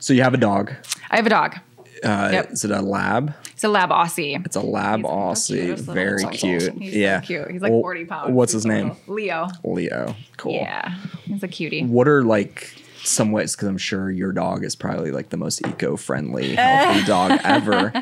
[0.00, 0.72] So you have a dog.
[1.10, 1.56] I have a dog.
[2.02, 2.52] Uh, Yep.
[2.52, 3.34] Is it a lab?
[3.52, 4.42] It's a lab Aussie.
[4.46, 5.60] It's a lab He's Aussie.
[5.60, 6.32] cutest little Very dog.
[6.32, 6.72] cute.
[6.78, 7.20] He's yeah.
[7.20, 7.50] so cute.
[7.50, 8.32] He's like Well, 40 pounds.
[8.32, 8.88] What's He's his name?
[9.06, 9.14] little.
[9.14, 9.48] Leo.
[9.64, 10.16] Leo.
[10.38, 10.54] Cool.
[10.54, 11.84] Yeah, he's a cutie.
[11.84, 12.74] What are like
[13.04, 13.54] some ways?
[13.54, 17.92] Because I'm sure your dog is probably like the most eco-friendly, healthy dog ever.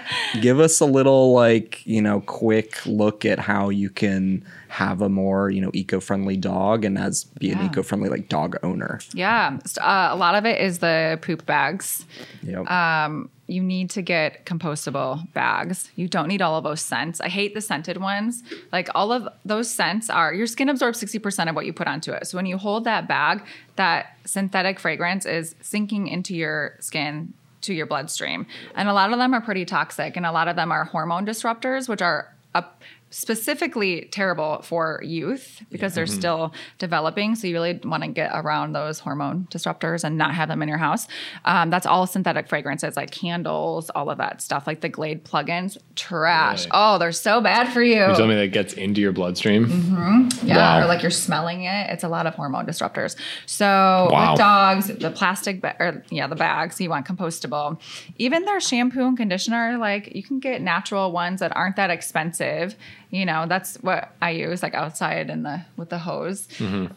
[0.40, 5.08] Give us a little like you know quick look at how you can have a
[5.08, 9.00] more you know eco-friendly dog and as be an eco-friendly like dog owner.
[9.12, 12.04] Yeah, uh, a lot of it is the poop bags.
[12.42, 12.70] Yep.
[12.70, 15.90] Um, you need to get compostable bags.
[15.96, 17.18] You don't need all of those scents.
[17.18, 18.42] I hate the scented ones.
[18.72, 22.12] Like all of those scents are your skin absorbs 60% of what you put onto
[22.12, 22.26] it.
[22.26, 23.42] So when you hold that bag,
[23.76, 28.46] that synthetic fragrance is sinking into your skin to your bloodstream.
[28.74, 31.24] And a lot of them are pretty toxic and a lot of them are hormone
[31.24, 37.34] disruptors which are up specifically terrible for youth because they're still developing.
[37.34, 40.68] So you really want to get around those hormone disruptors and not have them in
[40.68, 41.06] your house.
[41.44, 45.76] Um, that's all synthetic fragrances like candles, all of that stuff, like the Glade plugins.
[45.96, 46.60] Trash.
[46.60, 46.70] Really?
[46.74, 48.06] Oh, they're so bad for you.
[48.08, 49.66] You tell me that gets into your bloodstream.
[49.66, 50.46] Mm-hmm.
[50.46, 50.84] Yeah, Wow.
[50.84, 51.90] or like you're smelling it.
[51.90, 53.16] It's a lot of hormone disruptors.
[53.46, 54.32] So Wow.
[54.32, 57.80] with dogs, the plastic, ba- or yeah, the bags you want compostable.
[58.16, 62.76] Even their shampoo and conditioner, like you can get natural ones that aren't that expensive.
[63.10, 66.46] You know, that's what I use, like outside in the with the hose.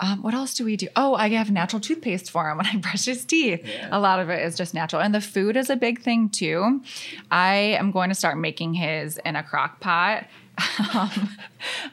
[0.01, 0.87] Um, what else do we do?
[0.95, 3.65] Oh, I have natural toothpaste for him when I brush his teeth.
[3.91, 6.81] A lot of it is just natural, and the food is a big thing too.
[7.31, 10.25] I am going to start making his in a crock pot.
[10.93, 11.29] Um,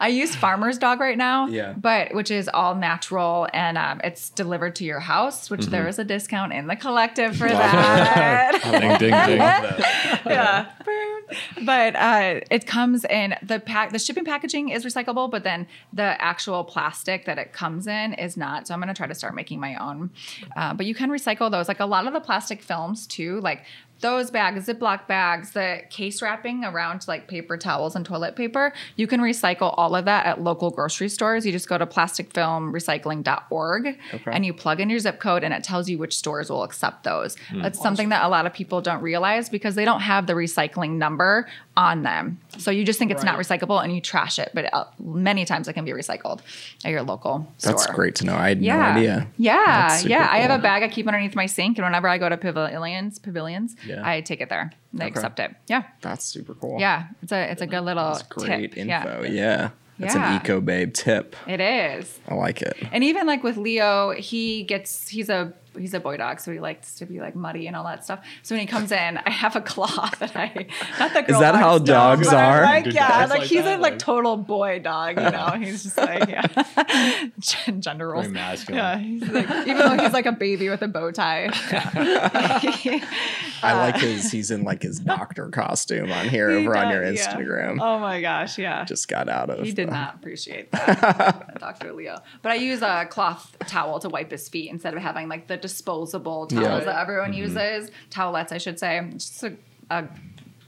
[0.00, 1.74] I use Farmer's Dog right now, Yeah.
[1.76, 5.98] but which is all natural and um, it's delivered to your house, which there is
[5.98, 8.60] a discount in the collective for that.
[8.62, 9.38] ding, ding, ding.
[9.38, 10.70] yeah.
[10.84, 11.64] Boom.
[11.66, 13.92] But uh, it comes in the pack.
[13.92, 18.36] The shipping packaging is recyclable, but then the actual plastic that it comes in is
[18.36, 18.66] not.
[18.66, 20.10] So I'm going to try to start making my own.
[20.56, 21.68] Uh, but you can recycle those.
[21.68, 23.64] Like a lot of the plastic films too, like
[24.00, 29.06] those bags, Ziploc bags, the case wrapping around like paper towels and toilet paper, you
[29.06, 31.44] can recycle all of that at local grocery stores.
[31.44, 35.88] You just go to plasticfilmrecycling.org and you plug in your zip code and it tells
[35.88, 37.36] you which stores will accept those.
[37.50, 37.62] Hmm.
[37.62, 40.92] That's something that a lot of people don't realize because they don't have the recycling
[40.92, 42.38] number on them.
[42.58, 45.68] So you just think it's not recyclable and you trash it, but uh, many times
[45.68, 46.40] it can be recycled
[46.84, 47.94] at your local That's store.
[47.94, 48.34] great to know.
[48.34, 48.76] I had Yeah.
[48.76, 49.26] no idea.
[49.38, 49.64] Yeah.
[49.88, 50.28] That's super Yeah.
[50.30, 53.18] I have a bag I keep underneath my sink and whenever I go to pavilions,
[53.18, 54.02] pavilions, Yeah.
[54.04, 54.72] I take it there.
[54.92, 55.12] They Okay.
[55.14, 55.54] accept it.
[55.68, 55.84] Yeah.
[56.02, 56.78] That's super cool.
[56.80, 57.04] Yeah.
[57.22, 58.78] It's a it's a good little That's great tip.
[58.78, 59.22] info.
[59.22, 59.30] Yeah.
[59.30, 59.68] Yeah.
[60.00, 60.30] That's Yeah.
[60.30, 61.34] an eco babe tip.
[61.46, 62.20] It is.
[62.28, 62.76] I like it.
[62.92, 66.60] And even like with Leo, he gets he's a he's a boy dog, so he
[66.60, 68.24] likes to be like muddy and all that stuff.
[68.42, 70.66] So when he comes in, I have a cloth that I
[70.98, 72.62] not the girl that dogs, how dogs but are?
[72.62, 73.78] Like, Do yeah, dogs like, like he's that?
[73.78, 75.46] a like Like- total boy dog, you know.
[75.58, 77.26] He's just like yeah,
[77.78, 78.26] gender roles.
[78.26, 78.78] Very masculine.
[78.78, 81.50] Yeah, he's like even though he's like a baby with a bow tie.
[81.72, 83.04] Yeah.
[83.62, 84.30] I like uh, his.
[84.30, 87.34] He's in like his doctor costume on here He over on your does, yeah.
[87.34, 87.78] Instagram.
[87.80, 88.84] Oh my gosh, yeah.
[88.84, 89.64] Just got out of.
[89.64, 91.92] He did the- not appreciate that, Dr.
[91.92, 92.18] Leo.
[92.42, 95.56] But I use a cloth towel to wipe his feet instead of having like the
[95.68, 96.80] disposable towels Yeah.
[96.80, 97.40] that everyone mm-hmm.
[97.42, 97.90] uses.
[98.10, 98.98] Towelettes, I should say.
[99.14, 99.56] It's just a,
[99.90, 100.08] a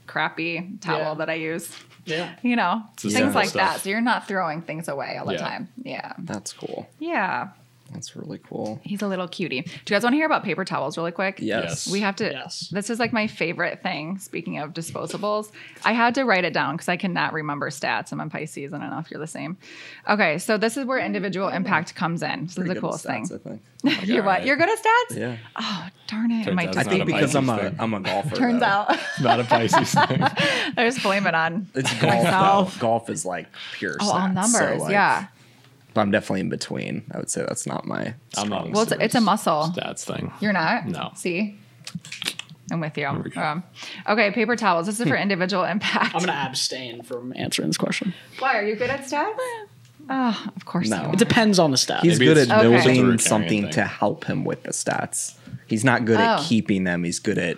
[0.07, 1.13] crappy towel Yeah.
[1.15, 1.75] that I use.
[2.05, 2.35] Yeah.
[2.41, 3.73] You know, things like stuff.
[3.75, 3.81] that.
[3.81, 5.39] So you're not throwing things away all the Yeah.
[5.39, 5.69] time.
[5.83, 6.13] Yeah.
[6.19, 6.89] That's cool.
[6.99, 7.49] Yeah.
[7.93, 8.79] That's really cool.
[8.83, 9.61] He's a little cutie.
[9.61, 11.39] Do you guys want to hear about paper towels really quick?
[11.39, 11.87] Yes.
[11.91, 12.31] We have to.
[12.31, 12.69] Yes.
[12.71, 14.17] This is like my favorite thing.
[14.17, 15.51] Speaking of disposables,
[15.83, 18.11] I had to write it down because I cannot remember stats.
[18.11, 18.73] I'm a Pisces.
[18.73, 19.57] I don't know if you're the same.
[20.09, 22.45] Okay, so this is where individual impact comes in.
[22.47, 23.25] This is the coolest at thing.
[23.25, 23.61] stats, I think.
[24.07, 24.45] You're what?
[24.45, 25.17] You're good at stats?
[25.17, 25.37] Yeah.
[25.55, 26.43] Oh darn it!
[26.43, 27.79] Turns My out I think a because I'm a Pisces thing.
[27.79, 28.35] I'm a golfer.
[28.35, 28.65] turns though.
[28.67, 30.21] out Not a Pisces thing.
[30.21, 31.67] I just blame it on.
[31.73, 32.13] it's golf.
[32.23, 32.79] myself.
[32.79, 33.95] Golf is like pure.
[33.99, 34.81] Oh, all stats, so, numbers.
[34.83, 35.27] like, yeah.
[35.93, 37.03] But I'm definitely in between.
[37.11, 38.13] I would say that's not my.
[38.37, 38.69] I'm not.
[38.71, 39.71] Well, it's, it's a muscle.
[39.75, 40.31] Stats thing.
[40.39, 40.87] You're not?
[40.87, 41.11] No.
[41.15, 41.57] See?
[42.71, 43.07] I'm with you.
[43.07, 43.63] Um,
[44.07, 44.85] okay, paper towels.
[44.85, 46.15] This is for individual impact.
[46.15, 48.13] I'm gonna abstain from answering this question.
[48.39, 48.57] Why?
[48.57, 49.35] Are you good at stats?
[50.09, 50.87] Oh, of course.
[50.89, 50.95] No.
[50.95, 51.13] you It are.
[51.13, 52.01] It depends on the stats.
[52.01, 52.61] He's Maybe good at Okay.
[52.69, 53.71] Building recurring something thing.
[53.73, 55.35] to help him with the stats.
[55.67, 56.43] He's not good at Oh.
[56.47, 57.03] keeping them.
[57.03, 57.57] He's good at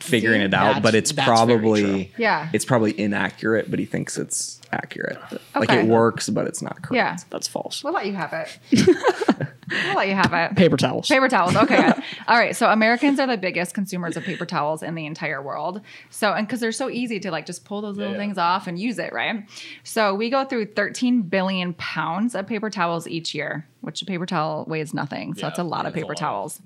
[0.00, 0.44] figuring See?
[0.46, 0.82] it out.
[0.82, 2.12] but it's probably.
[2.16, 2.48] Yeah.
[2.54, 5.18] It's probably inaccurate, but he thinks it's accurate.
[5.54, 5.80] Like Okay.
[5.80, 6.94] it works, but it's not correct.
[6.94, 7.16] Yeah.
[7.30, 7.82] That's false.
[7.84, 8.58] We'll let you have it.
[9.70, 10.56] we'll let you have it.
[10.56, 11.08] Paper towels.
[11.08, 11.56] Paper towels.
[11.56, 11.76] Okay.
[11.82, 11.94] good.
[12.26, 12.54] All right.
[12.56, 15.80] So Americans are the biggest consumers of paper towels in the entire world.
[16.10, 18.18] So, and because they're so easy to like just pull those little Yeah.
[18.18, 19.44] things off and use it, right?
[19.84, 24.26] So we go through 13 billion pounds of paper towels each year, which a paper
[24.26, 25.34] towel weighs nothing.
[25.34, 26.16] So Yeah, that's a lot of that's a paper lot.
[26.16, 26.62] towels.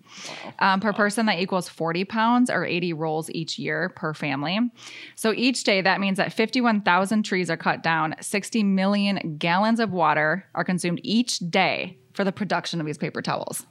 [0.58, 4.58] Um, per person, that equals 40 pounds or 80 rolls each year per family.
[5.16, 9.92] So each day, that means that 51,000 trees are cut down, 60 million gallons of
[9.92, 13.66] water are consumed each day for the production of these paper towels.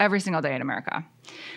[0.00, 1.04] Every single day in America.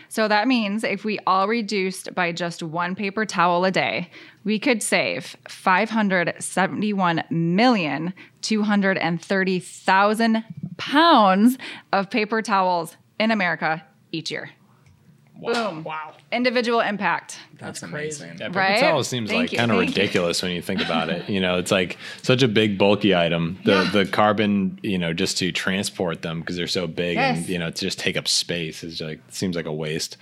[0.09, 4.09] So that means if we all reduced by just one paper towel a day,
[4.43, 10.43] we could save 571 million 230,000
[10.78, 11.57] pounds
[11.93, 14.49] of paper towels in America each year.
[15.42, 15.84] Boom.
[15.84, 16.14] Wow.
[16.32, 17.38] Individual impact.
[17.58, 18.24] That's, crazy.
[18.24, 18.30] amazing.
[18.39, 18.80] Yeah, paper Right?
[18.80, 20.02] towel seems Thank like kind of thank you.
[20.02, 21.28] ridiculous when you think about it.
[21.30, 23.58] You know, it's like such a big bulky item.
[23.66, 23.89] The Yeah.
[23.92, 27.70] the carbon, you know, just to transport them because they're so big and you know
[27.72, 30.18] to just take up space is like seems like a waste.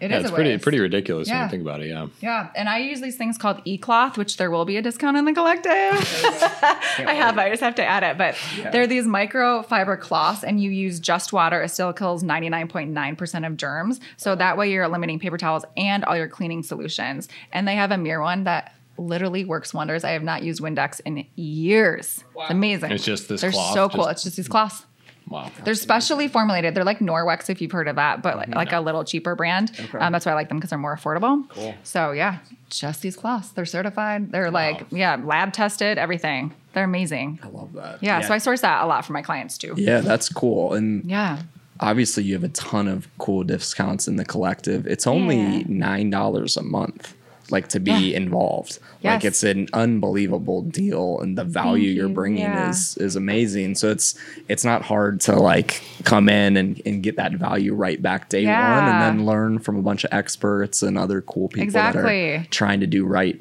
[0.00, 0.62] It yeah, is it's a pretty waste.
[0.62, 1.88] pretty ridiculous when you think about it.
[1.88, 2.06] Yeah.
[2.20, 5.24] Yeah, and I use these things called e-cloth, which there will be a discount in
[5.24, 5.70] the collective.
[5.72, 8.18] I have, I just have to add it.
[8.18, 8.36] But
[8.72, 11.62] they're these microfiber cloths, and you use just water.
[11.62, 14.00] It still kills 99.9% of germs.
[14.16, 17.28] So that way you're eliminating paper towels and all your cleaning solutions.
[17.52, 20.04] And they have a mirror one that literally works wonders.
[20.04, 22.24] I have not used Windex in years.
[22.36, 22.92] It's amazing.
[22.92, 24.04] It's just this They're cloth, so cool.
[24.04, 24.84] just- it's just these cloths.
[25.28, 25.50] Wow.
[25.64, 26.74] They're specially formulated.
[26.74, 29.72] They're like Norwex, if you've heard of that, but like, like a little cheaper brand.
[29.98, 31.48] Um, that's why I like them because they're more affordable.
[31.48, 31.74] Cool.
[31.82, 32.38] So yeah,
[32.70, 33.50] just these cloths.
[33.50, 34.30] They're certified.
[34.30, 35.98] They're like yeah, lab tested.
[35.98, 36.54] Everything.
[36.74, 37.40] They're amazing.
[37.42, 38.02] I love that.
[38.02, 39.74] Yeah, So I source that a lot for my clients too.
[39.76, 40.74] Yeah, that's cool.
[40.74, 41.40] And Yeah.
[41.80, 44.86] obviously you have a ton of cool discounts in the collective.
[44.86, 45.62] It's only Yeah.
[45.66, 47.14] nine dollars a month,
[47.50, 48.16] like to be Yeah.
[48.16, 48.78] involved.
[49.00, 49.14] Yes.
[49.16, 52.70] Like it's an unbelievable deal, and the value you're bringing Yeah.
[52.70, 53.74] is is amazing.
[53.76, 54.14] So it's
[54.48, 58.44] it's not hard to like come in and, and get that value right back day
[58.44, 62.46] one, and then learn from a bunch of experts and other cool people that are
[62.50, 63.40] trying to do right.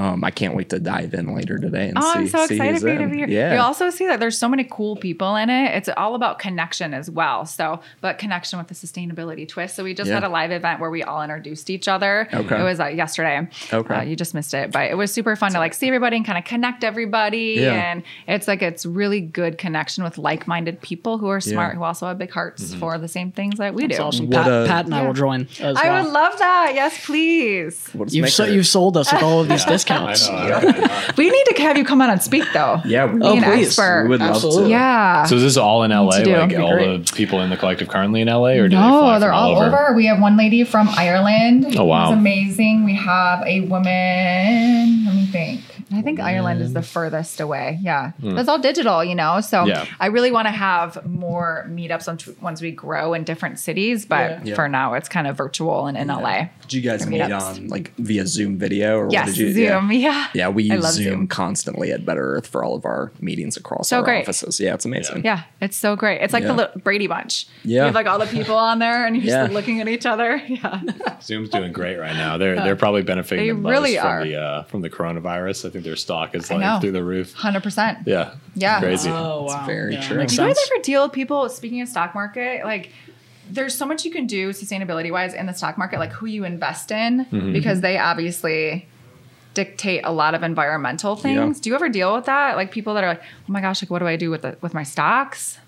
[0.00, 2.18] Um, I can't wait to dive in later today and Oh, see.
[2.20, 3.28] I'm so excited for you to be here.
[3.28, 5.74] Yeah, You also see that there's so many cool people in it.
[5.76, 7.44] It's all about connection as well.
[7.44, 9.76] So, but connection with the sustainability twist.
[9.76, 10.14] So we just Yeah.
[10.14, 12.28] had a live event where we all introduced each other.
[12.32, 12.58] Okay.
[12.60, 13.46] It was uh, yesterday.
[13.72, 13.94] Okay.
[13.94, 16.24] Uh, you just missed it, but it was super fun to like see everybody and
[16.24, 17.56] kind of connect everybody.
[17.58, 17.74] Yeah.
[17.92, 21.78] And it's like it's really good connection with like-minded people who are smart, Yeah.
[21.78, 22.80] who also have big hearts Mm-hmm.
[22.80, 24.02] for the same things that we That's do.
[24.04, 24.30] awesome.
[24.30, 26.04] Pat, a- Pat and I will join as I well.
[26.04, 26.72] would love that.
[26.74, 27.88] Yes, please.
[28.08, 29.89] You've, so, you've sold us with all of these discounts.
[29.90, 31.12] know, I know, I know.
[31.16, 32.80] We need to have you come on and speak though.
[32.84, 33.66] yeah, we, Oh, an please.
[33.68, 34.04] expert.
[34.04, 34.64] we would love Absolutely.
[34.64, 34.70] to.
[34.70, 35.24] Yeah.
[35.24, 36.04] So is this all in LA?
[36.18, 37.06] Like all great.
[37.06, 39.62] the people in the collective currently in LA, or do they No, they're from all
[39.62, 39.92] over?
[39.94, 41.76] We have one lady from Ireland.
[41.76, 42.08] Oh, wow.
[42.10, 42.84] Who's amazing.
[42.84, 45.04] We have a woman.
[45.06, 45.60] Let me think.
[45.92, 47.78] I think Ireland is the furthest away.
[47.82, 48.12] Yeah.
[48.20, 49.40] But it's all digital, you know?
[49.40, 49.64] So.
[49.64, 49.86] Yeah.
[49.98, 54.06] I really want to have more meetups once, once we grow in different cities.
[54.06, 54.54] But Yeah.
[54.54, 56.48] for now, it's kind of virtual and in LA.
[56.62, 57.56] Did you guys meet meetups.
[57.56, 59.92] on like via Zoom video or Yes, what did you Zoom.
[59.92, 59.98] Yeah.
[60.10, 60.26] Yeah.
[60.34, 61.26] Yeah, we I use love Zoom, Zoom.
[61.28, 64.22] constantly at Better Earth for all of our meetings across So our great.
[64.22, 64.60] offices.
[64.60, 65.22] Yeah, it's amazing.
[65.24, 66.20] Yeah, it's so great.
[66.22, 66.52] It's like Yeah.
[66.52, 67.46] the li- Brady Bunch.
[67.64, 67.80] Yeah.
[67.80, 69.42] You have like all the people on there and you're Yeah.
[69.44, 70.40] just looking at each other.
[70.48, 70.80] Yeah.
[71.22, 72.36] Zoom's doing great right now.
[72.38, 74.24] They're they're probably benefiting They the most really from are.
[74.24, 75.66] the uh, from the coronavirus.
[75.66, 77.34] I think their stock is like through the roof.
[77.36, 78.06] 100%.
[78.06, 78.80] Yeah, Yeah.
[78.80, 79.10] crazy.
[79.10, 79.66] Oh, wow.
[79.66, 80.16] very true.
[80.18, 82.64] Makes Do you guys ever deal with people speaking of stock market?
[82.64, 82.92] Like,
[83.50, 86.44] there's so much you can do sustainability wise in the stock market, like who you
[86.44, 87.52] invest in, Mm-hmm.
[87.52, 88.86] because they obviously
[89.54, 91.58] dictate a lot of environmental things.
[91.58, 91.62] Yeah.
[91.62, 92.56] Do you ever deal with that?
[92.56, 94.56] Like people that are like, oh my gosh, like what do I do with the,
[94.60, 95.58] with my stocks?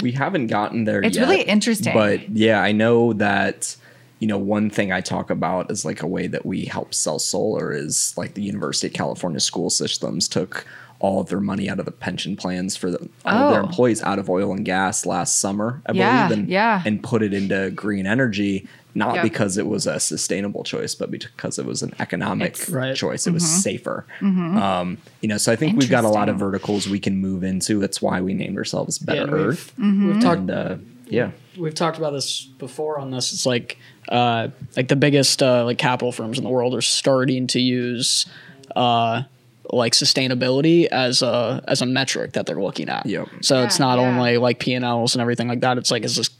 [0.00, 1.92] We haven't gotten there It's yet, really interesting.
[1.92, 3.76] But yeah, I know that
[4.22, 7.18] you know one thing I talk about is like a way that we help sell
[7.18, 10.64] solar is like the University of California school systems took
[11.00, 13.66] all of their money out of the pension plans for the, all of their Oh.
[13.66, 16.82] employees out of oil and gas last summer, I Yeah, believe, and, yeah.
[16.86, 19.22] and put it into green energy, not Yep.
[19.24, 22.94] because it was a sustainable choice, but because it was an economic Right.
[22.94, 23.26] choice.
[23.26, 24.06] It was safer.
[24.20, 27.42] Um, you know, so I think we've got a lot of verticals we can move
[27.42, 27.80] into.
[27.80, 29.72] That's why we named ourselves Better and we've- Earth.
[29.80, 30.06] Mm-hmm.
[30.06, 30.76] We've talked And uh,
[31.08, 33.32] yeah, we've talked about this before on this.
[33.32, 33.76] It's like
[34.08, 38.26] uh, like the biggest uh, like capital firms in the world are starting to use
[38.74, 39.22] uh,
[39.70, 43.06] like sustainability as a as a metric that they're looking at.
[43.06, 43.28] Yep.
[43.40, 44.04] So it's not yeah.
[44.04, 45.78] only like P and Ls and everything like that.
[45.78, 46.30] It's like is this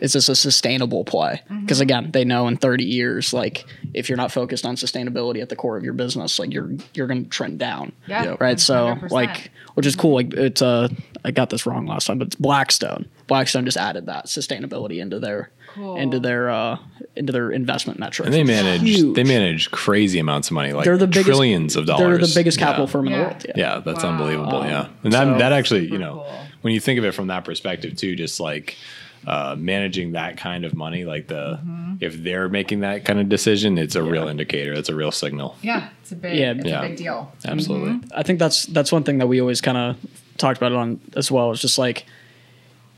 [0.00, 1.40] is this a sustainable play?
[1.44, 1.60] Mm-hmm.
[1.62, 5.48] Because again, they know in 30 years, like if you're not focused on sustainability at
[5.48, 7.92] the core of your business, like you're you're going to trend down.
[8.06, 8.36] Yeah.
[8.40, 8.58] Right.
[8.60, 9.10] So 100%.
[9.10, 10.14] like, which is cool.
[10.14, 10.88] Like it's uh,
[11.24, 13.06] I got this wrong last time, but it's Blackstone.
[13.26, 15.96] Blackstone just added that sustainability into their Cool.
[15.96, 16.78] into their uh
[17.16, 18.26] into their investment metrics.
[18.26, 19.16] And they manage huge.
[19.16, 22.18] they manage crazy amounts of money, like They're the biggest- trillions of dollars.
[22.18, 22.66] They're the biggest Yeah.
[22.66, 23.44] capital firm in the world.
[23.48, 23.52] Yeah.
[23.56, 24.10] Yeah, that's Wow.
[24.12, 24.58] unbelievable.
[24.58, 26.38] Um, yeah, and that so- that actually, you know, cool.
[26.60, 28.76] when you think of it from that perspective too, just like
[29.26, 31.94] uh, managing that kind of money, like the Mm-hmm.
[32.00, 34.72] if they're making that kind of decision, it's a real indicator.
[34.72, 35.56] It's a real signal.
[35.62, 36.52] Yeah, it's a big, Yeah.
[36.52, 36.82] it's Yeah.
[36.82, 37.32] a big deal.
[37.44, 38.00] Absolutely.
[38.14, 39.96] I think that's that's one thing that we always kind of
[40.36, 41.52] talked about it on as well.
[41.52, 42.04] It's just like,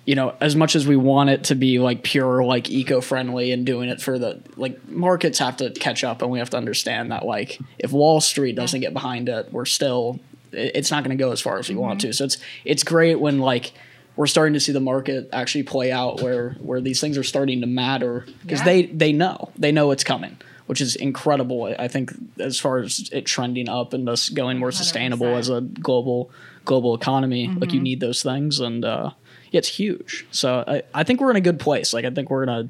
[0.06, 3.66] you know, as much as we want it to be like pure, like eco-friendly and
[3.66, 7.10] doing it for the like markets have to catch up, and we have to understand
[7.12, 10.18] that like if Wall Street doesn't get behind it, we're still
[10.52, 12.12] it's not going to go as far as we want to.
[12.14, 13.72] So it's it's great when like
[14.16, 17.60] we're starting to see the market actually play out where where these things are starting
[17.60, 18.64] to matter because Yeah.
[18.64, 20.36] they they know they know it's coming
[20.66, 24.72] which is incredible I- think as far as it trending up and us going more
[24.72, 25.38] sustainable 100%.
[25.38, 26.30] as a global
[26.64, 27.74] global economy like Mm-hmm.
[27.76, 29.10] you need those things and uh
[29.52, 32.30] yeah, it's huge so I, I think we're in a good place like i think
[32.30, 32.68] we're in a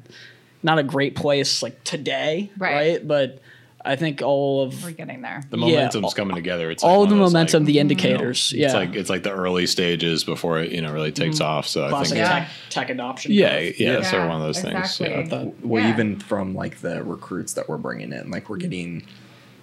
[0.63, 2.73] not a great place like today Right.
[2.75, 3.39] right, but
[3.87, 5.41] i think all of We're getting there.
[5.49, 5.65] The Yeah.
[5.65, 6.69] momentum's coming together.
[6.69, 9.09] It's all like of the momentum like, the you know, indicators yeah It's like it's
[9.09, 11.45] like the early stages before it you know really takes mm-hmm.
[11.59, 11.67] off.
[11.67, 12.39] So I classic think Yeah.
[12.39, 13.79] tech, tech adoption yeah, curve.
[13.79, 15.07] yeah, Yeah, sort of one of those exactly.
[15.07, 15.31] things.
[15.31, 15.51] Yeah.
[15.63, 18.69] well, even from like the recruits that we're bringing in, like we're mm-hmm.
[18.69, 19.03] getting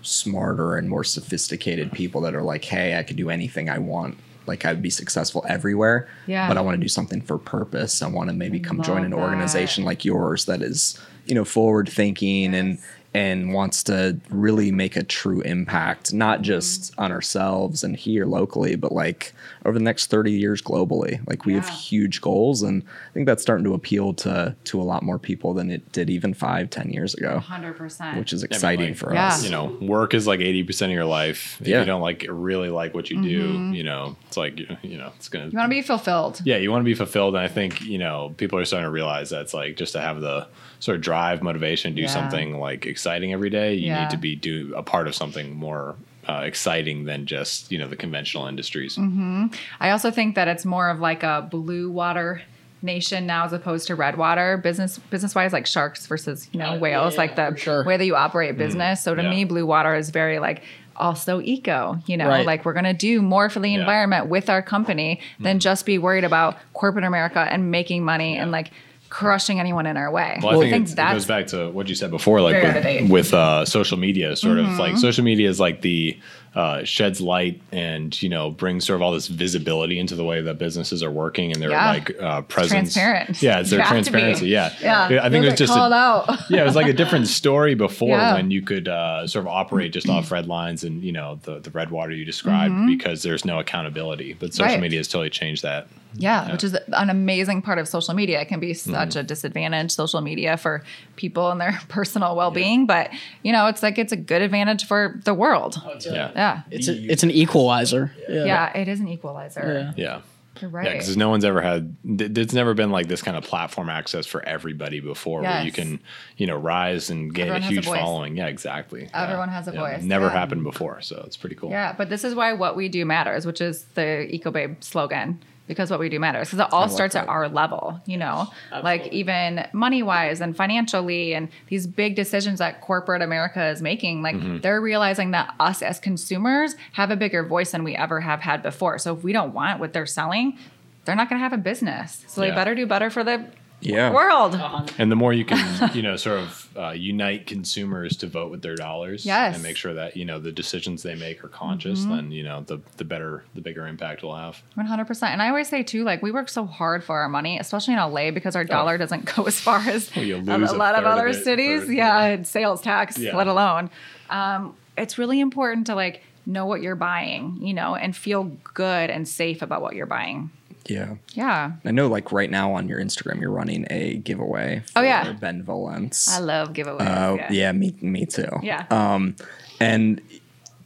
[0.03, 4.19] smarter and more sophisticated people that are like, hey, I could do anything I want.
[4.47, 6.47] Like I'd be successful everywhere, Yeah.
[6.49, 8.03] but I want to do something for purpose.
[8.03, 9.19] I want to maybe come join Love an that.
[9.19, 12.79] organization like yours that is, you know, forward thinking and
[13.15, 17.03] and wants to really make a true impact, not just Mm-hmm.
[17.05, 19.33] on ourselves and here locally, but like
[19.65, 21.21] over the next 30 years globally.
[21.29, 24.83] Like we have huge goals and I think that's starting to appeal to to a
[24.83, 28.19] lot more people than it did even five, ten years ago, 100%.
[28.19, 29.29] which is I mean, exciting like, for Yeah.
[29.29, 29.45] us.
[29.45, 31.59] You know, work is like eighty percent of your life.
[31.61, 31.81] If Yeah.
[31.81, 33.71] you don't like really like what you Mm-hmm.
[33.71, 36.41] do, you know, it's like you know, it's gonna you want to be fulfilled.
[36.45, 37.35] yeah, you want to be fulfilled.
[37.37, 40.01] And I think, you know, people are starting to realize that it's like just to
[40.01, 40.49] have the
[40.81, 42.09] sort of drive, motivation, do Yeah.
[42.09, 43.75] something like exciting every day.
[43.75, 44.01] You Yeah.
[44.03, 45.95] need to be do a part of something more
[46.27, 48.97] uh, exciting than just, you know, the conventional industries.
[48.97, 49.47] Mm-hmm.
[49.81, 52.41] I also think that it's more of like a blue water
[52.81, 56.73] nation now as opposed to red water business business wise like sharks versus you know
[56.75, 57.83] Uh, whales yeah, like the sure.
[57.83, 59.31] way that you operate business so to yeah.
[59.31, 60.63] me blue water is very like
[60.95, 62.45] also eco you know Right.
[62.45, 63.81] like we're going to do more for the Yeah.
[63.81, 68.51] environment with our company than just be worried about corporate america and making money and
[68.53, 68.71] like
[69.15, 71.95] crushing anyone in our way Well, I think, it's, it goes back to what you
[71.95, 73.03] said before, like Very out of date.
[73.03, 74.79] with, with uh, social media, sort of Mm-hmm.
[74.81, 76.19] like social media is like the
[76.57, 80.41] uh, sheds light and you know brings sort of all this visibility into the way
[80.41, 81.91] that businesses are working and their Yeah.
[81.91, 82.95] like uh, presence.
[82.95, 84.11] transparent Yeah, it's their You have to be.
[84.19, 84.47] transparency.
[84.49, 86.93] Yeah, yeah I think You'll it was just a, out yeah, it was like a
[86.93, 88.35] different story before Yeah.
[88.35, 91.61] when you could uh, sort of operate just off red lines and you know the
[91.61, 94.33] the red water you described because there's no accountability.
[94.35, 94.73] But social Mm-hmm.
[94.75, 94.81] Right.
[94.81, 95.87] media has totally changed that.
[96.17, 98.41] Yeah, which is an amazing part of social media.
[98.41, 98.93] It can be Mm-hmm.
[98.93, 100.83] such a disadvantage, social media, for
[101.17, 102.87] people and their personal well being.
[102.87, 103.11] But,
[103.43, 105.77] you know, it's like it's a good advantage for the world.
[106.05, 106.63] Yeah, Yeah.
[106.71, 109.93] it's a, it's an equalizer yeah, Yeah, it is an equalizer.
[109.97, 110.05] Yeah.
[110.05, 110.21] yeah.
[110.61, 110.87] You're right.
[110.87, 111.97] Yeah, because no one's ever had.
[112.07, 115.73] th- There's never been like this kind of platform access for everybody before, where you
[115.73, 115.99] can,
[116.37, 118.37] you know, rise and gain Everyone a has a huge following.
[118.37, 119.09] Yeah, exactly.
[119.13, 119.55] Everyone Yeah.
[119.57, 120.31] has a Yeah, voice, Never yeah.
[120.33, 121.71] happened before, so it's pretty cool.
[121.71, 125.41] yeah, but this is why what we do matters, which is the Eco Babe slogan.
[125.67, 126.49] Because what we do matters.
[126.51, 128.49] Because it all starts at our level, you know,
[128.83, 134.21] like even money wise and financially, and these big decisions that corporate America is making.
[134.21, 134.59] Like Mm-hmm.
[134.59, 138.63] they're realizing that us as consumers have a bigger voice than we ever have had
[138.63, 138.99] before.
[138.99, 140.59] So if we don't want what they're selling,
[141.07, 142.25] they're not going to have a business.
[142.29, 142.51] So Yeah.
[142.51, 143.47] they better do better for the
[143.87, 144.13] Yeah.
[144.13, 144.55] world.
[144.99, 148.63] And the more you can, you know, sort of uh, unite consumers to vote with
[148.63, 149.47] their dollars, Yes.
[149.49, 149.55] Mm-hmm.
[149.55, 152.63] and make sure that you know the decisions they make are conscious, then you know
[152.67, 154.63] the the better, the bigger impact we'll have.
[154.75, 155.33] One hundred percent.
[155.33, 158.01] And I always say too, like we work so hard for our money, especially in
[158.01, 160.95] LA, because our dollar doesn't go as far as Oh, you a, a a lot
[160.95, 161.85] of third of other cities.
[161.85, 163.37] for- yeah, and sales tax, Yeah.
[163.37, 163.91] let alone.
[164.31, 169.11] Um, it's really important to like know what you're buying, you know, and feel good
[169.11, 170.51] and safe about what you're buying.
[170.87, 171.15] Yeah.
[171.33, 171.73] Yeah.
[171.85, 174.83] I know, like right now on your Instagram, you're running a giveaway.
[174.97, 175.33] Oh, yeah.
[175.33, 176.29] Benevolence.
[176.29, 177.01] I love giveaways.
[177.01, 177.53] Uh, yeah.
[177.53, 177.73] yeah.
[177.73, 178.49] me me too.
[178.63, 178.87] Yeah.
[178.91, 179.37] Um,
[179.81, 180.21] and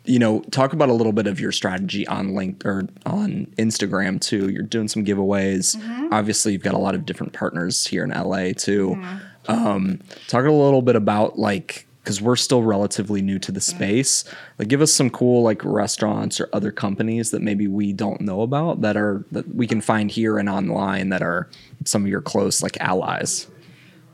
[0.04, 4.18] you know, talk about a little bit of your strategy on link or on Instagram
[4.20, 4.48] too.
[4.48, 5.76] You're doing some giveaways.
[5.76, 6.08] Mm-hmm.
[6.12, 8.96] Obviously, you've got a lot of different partners here in LA too.
[8.96, 9.16] Mm-hmm.
[9.48, 13.76] Um, talk a little bit about like because we're still relatively new to the Mm-hmm.
[13.76, 14.24] space.
[14.58, 18.40] Like, give us some cool like restaurants or other companies that maybe we don't know
[18.40, 21.48] about that are that we can find here and online that are
[21.84, 23.48] some of your close like allies.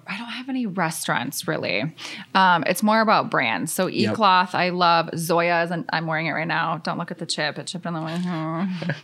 [0.06, 1.94] I don't have any restaurants really.
[2.34, 3.72] Um, it's more about brands.
[3.72, 4.16] So Yep.
[4.16, 6.78] eCloth, I love Zoya's, and I'm wearing it right now.
[6.78, 8.14] Don't look at the chip; it chipped on the way.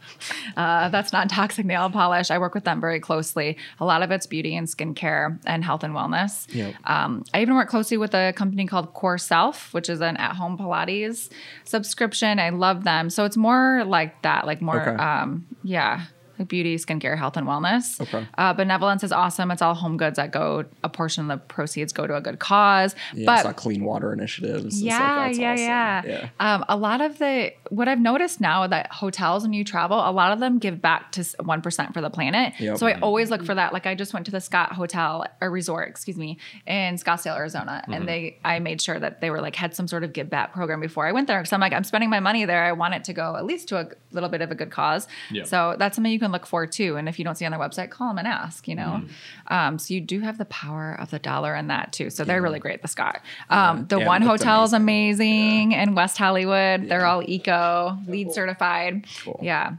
[0.56, 2.30] Uh, that's not toxic nail polish.
[2.30, 3.56] I work with them very closely.
[3.78, 6.52] A lot of it's beauty and skincare and health and wellness.
[6.54, 6.74] Yep.
[6.84, 10.58] Um, I even work closely with a company called Core Self, which is an at-home
[10.58, 11.30] Pilates
[11.64, 12.38] subscription.
[12.38, 13.10] I love them.
[13.10, 15.02] So it's more like that, like more, Okay.
[15.02, 16.04] um, yeah.
[16.40, 18.00] Like beauty, skincare, health, and wellness.
[18.00, 18.26] Okay.
[18.38, 19.50] Uh, Benevolence is awesome.
[19.50, 20.64] It's all home goods that go.
[20.82, 22.94] A portion of the proceeds go to a good cause.
[23.14, 24.82] Yeah, but it's not clean water initiatives.
[24.82, 25.64] yeah, That's yeah, awesome.
[25.64, 26.28] yeah, yeah.
[26.54, 30.10] Um, a lot of the what I've noticed now that hotels when you travel, a
[30.10, 32.54] lot of them give back to one percent for the planet.
[32.58, 32.78] Yep.
[32.78, 33.72] So I always look for that.
[33.72, 37.82] Like I just went to the Scott Hotel or Resort, excuse me, in Scottsdale, Arizona,
[37.82, 37.92] Mm-hmm.
[37.92, 40.52] and they I made sure that they were like had some sort of give back
[40.54, 42.64] program before I went there because I'm like I'm spending my money there.
[42.64, 45.06] I want it to go at least to a little bit of a good cause.
[45.30, 45.46] Yep.
[45.46, 46.96] So that's something you can look for too.
[46.96, 48.66] And if you don't see on their website, call them and ask.
[48.68, 49.52] You know, Mm-hmm.
[49.54, 52.10] um, so you do have the power of the dollar in that too.
[52.10, 52.82] So they're really great.
[52.82, 56.88] The Scott, um, the Yeah, one hotel is amazing in West Hollywood.
[56.88, 59.06] They're all eco, LEED certified.
[59.24, 59.38] Cool.
[59.42, 59.74] Yeah.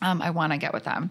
[0.00, 1.10] Um, I want to get with them.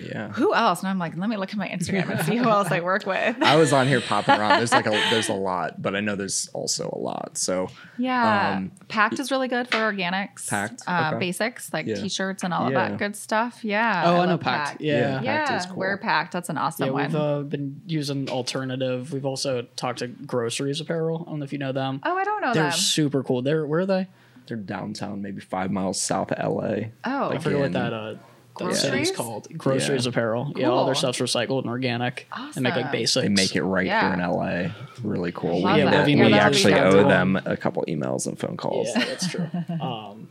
[0.00, 0.28] Yeah.
[0.32, 0.80] Who else?
[0.80, 3.06] And I'm like, let me look at my Instagram and see who else I work
[3.06, 3.36] with.
[3.42, 4.58] I was on here popping around.
[4.58, 7.36] There's like a there's a lot, but I know there's also a lot.
[7.38, 8.56] So Yeah.
[8.56, 10.48] Um, Pact is really good for organics.
[10.48, 11.18] Pact, Uh, okay.
[11.18, 11.96] Basics like Yeah.
[11.96, 12.88] t-shirts and all of Yeah.
[12.88, 13.64] that good stuff.
[13.64, 14.02] Yeah.
[14.06, 14.80] Oh, I, know love Pact.
[14.80, 14.94] Yeah.
[14.98, 15.22] Yeah.
[15.22, 15.46] Yeah.
[15.46, 15.76] Pact is cool.
[15.76, 16.32] Wear Pact.
[16.32, 17.04] That's an awesome Yeah, one.
[17.06, 19.12] we've uh, been using alternative.
[19.12, 21.24] We've also talked to Groceries Apparel.
[21.26, 22.00] I don't know if you know them.
[22.04, 22.72] oh, I don't know They're them.
[22.72, 23.42] super cool.
[23.42, 24.08] They're where are they?
[24.46, 26.88] they're downtown, maybe five miles south of LA.
[27.04, 27.30] Oh.
[27.30, 28.14] I forget what that uh,
[28.60, 29.08] that Groceries?
[29.08, 29.48] city's called.
[29.58, 30.10] Groceries Yeah.
[30.10, 30.52] Apparel.
[30.56, 31.12] Yeah, all their Cool.
[31.12, 32.26] stuff's recycled and organic.
[32.54, 32.92] They make like Awesome.
[32.92, 33.22] basics.
[33.22, 34.04] They make it right Yeah.
[34.06, 34.70] here in LA.
[35.02, 35.60] Really cool.
[35.62, 36.06] Love we that.
[36.06, 37.08] we Yeah, that'd be actually really owe cool.
[37.08, 38.88] them a couple emails and phone calls.
[38.94, 39.48] Yeah, that's true.
[39.80, 40.28] um,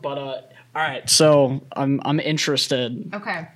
[0.00, 0.42] but uh, all
[0.74, 3.10] right, so I'm I'm interested.
[3.14, 3.48] okay.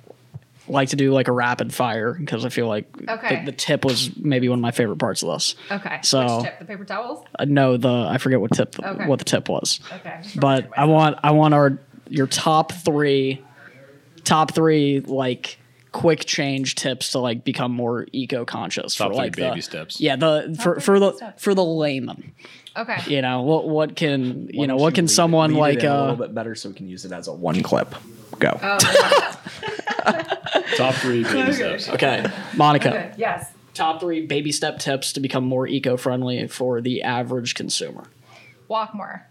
[0.69, 3.45] Like to do like a rapid fire because I feel like Okay.
[3.45, 5.55] the, the tip was maybe one of my favorite parts of this.
[5.71, 6.01] Okay.
[6.03, 6.59] So- Which tip?
[6.59, 7.25] The paper towels?
[7.39, 9.07] Uh, no, the I forget what tip Okay.
[9.07, 9.79] what the tip was.
[9.95, 10.21] Okay.
[10.35, 11.79] but I want I want our
[12.09, 13.41] your top three,
[14.27, 15.59] top three like
[15.93, 19.63] quick change tips to like become more eco conscious Top for three like baby the,
[19.63, 19.99] steps.
[19.99, 21.43] Yeah, the for for the steps.
[21.43, 22.35] for the layman.
[22.77, 22.99] Okay.
[23.07, 25.79] You know what what can you Why know don't what can someone lead it like
[25.85, 27.95] in a uh little bit better so we can use it as a one clip.
[28.39, 28.59] Go.
[28.63, 28.79] Oh,
[30.77, 31.89] Top three baby steps.
[31.89, 33.13] okay Monica okay.
[33.17, 33.51] Yes.
[33.73, 38.05] top three baby step tips to become more eco friendly for the average consumer.
[38.69, 39.27] Walk more.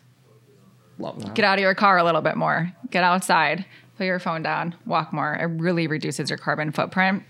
[0.98, 1.36] Love that.
[1.36, 2.72] Get out of your car a little bit more.
[2.90, 3.66] Get outside.
[3.98, 4.76] Put your phone down.
[4.86, 5.34] Walk more.
[5.36, 7.24] It really reduces your carbon footprint.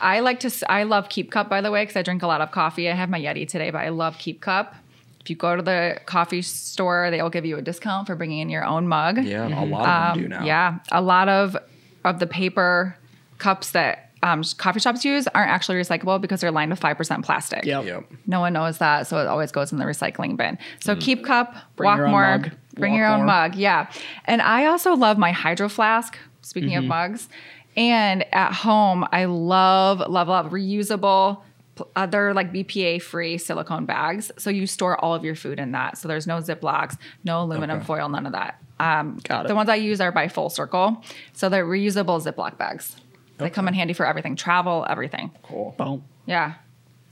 [0.00, 0.50] I like to.
[0.70, 2.88] I love Keep Cup by the way because I drink a lot of coffee.
[2.88, 4.74] I have my Yeti today, but I love Keep Cup.
[5.20, 8.38] If you go to the coffee store, they will give you a discount for bringing
[8.38, 9.18] in your own mug.
[9.22, 10.38] Yeah, a lot of them do now.
[10.40, 11.56] Um, Yeah, a lot of
[12.04, 12.96] of the paper
[13.36, 17.24] cups that um, coffee shops use aren't actually recyclable because they're lined with five percent
[17.24, 17.64] plastic.
[17.66, 17.84] Yep.
[17.84, 18.04] Yep.
[18.26, 20.56] No one knows that, so it always goes in the recycling bin.
[20.80, 23.26] So keep cup, Bring walk more, mug, bring your own more.
[23.26, 23.54] mug.
[23.56, 23.90] Yeah,
[24.24, 26.16] and I also love my hydro flask.
[26.42, 27.28] Speaking of mugs,
[27.76, 31.42] and at home I love love love reusable.
[32.10, 35.96] They're like BPA free silicone bags, so you store all of your food in that.
[35.96, 37.86] So there's no Ziplocs, no aluminum Okay.
[37.86, 38.60] foil, none of that.
[38.78, 39.48] Um, Got it.
[39.48, 41.02] The ones I use are by Full Circle,
[41.32, 42.96] so they're reusable Ziploc bags.
[43.38, 45.30] They come in handy for everything, travel, everything.
[45.42, 45.74] Cool.
[45.78, 46.04] Boom.
[46.26, 46.54] Yeah.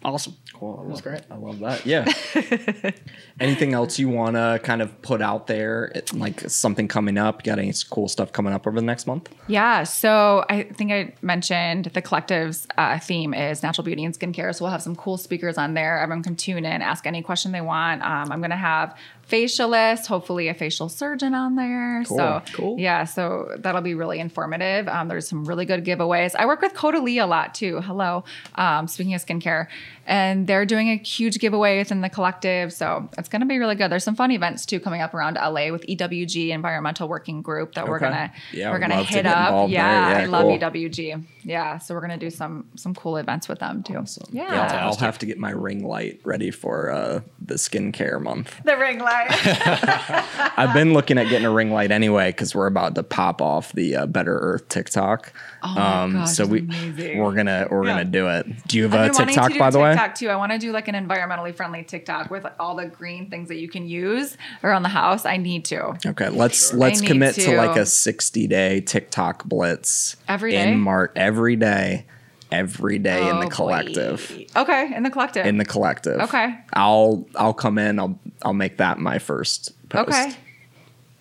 [0.04, 0.36] Awesome.
[0.54, 0.80] Cool.
[0.84, 1.22] I love, great.
[1.30, 1.84] I love that.
[1.84, 2.04] Yeah.
[3.40, 5.86] Anything else you want to kind of put out there?
[5.94, 7.42] It- Like something coming up?
[7.42, 9.28] Got any cool stuff coming up over the next month?
[9.48, 14.54] Yeah, so I think I mentioned the collective's uh, theme is natural beauty and skincare.
[14.54, 15.98] So we'll have some cool speakers on there.
[15.98, 18.02] Everyone can tune in, ask any question they want.
[18.02, 18.96] Um, I'm going to have
[19.28, 22.04] facialists, hopefully a facial surgeon on there.
[22.04, 22.78] So Cool.
[22.78, 24.88] yeah, so that'll be really informative.
[24.88, 26.34] Um, there's some really good giveaways.
[26.38, 27.80] I work with Caudalie a lot too.
[27.80, 28.24] Hello,
[28.54, 29.66] um, speaking of skincare,
[30.06, 32.72] and they're doing a huge giveaway within the collective.
[32.72, 33.90] So it's going to be really good.
[33.90, 37.86] There's some fun events too coming up around LA with EWG Environmental Working Group that
[37.86, 39.48] we're gonna Yeah, we're gonna hit up.
[39.48, 40.06] involved Yeah.
[40.16, 40.58] I Yeah, love cool.
[40.58, 41.24] EWG.
[41.44, 44.02] Yeah, so we're gonna do some some cool events with them too.
[44.30, 48.54] Yeah, I'll, I'll have to get my ring light ready for uh, the skincare month.
[48.64, 49.17] the ring light.
[50.56, 53.72] I've been looking at getting a ring light anyway because we're about to pop off
[53.72, 55.32] the uh, Better Earth TikTok.
[55.62, 57.18] Um, Oh my gosh, so we amazing.
[57.18, 57.92] we're gonna we're Yeah.
[57.92, 58.46] gonna do it.
[58.68, 59.92] Do you have a TikTok by the way?
[59.92, 60.28] TikTok too.
[60.28, 63.56] I want to do like an environmentally friendly TikTok with all the green things that
[63.58, 65.24] you can use around the house.
[65.24, 65.96] I need to.
[66.06, 67.42] Okay, let's let's commit to.
[67.44, 67.56] to.
[67.56, 70.72] like a 60 day TikTok blitz Every day?
[70.72, 72.06] in Mart every day,
[72.50, 73.50] every day in Oh, the boy.
[73.54, 74.44] collective.
[74.56, 75.46] Okay, in the collective.
[75.46, 76.20] In the collective.
[76.20, 76.54] Okay.
[76.72, 77.98] I'll I'll come in.
[77.98, 80.08] I'll I'll make that my first post.
[80.08, 80.32] okay.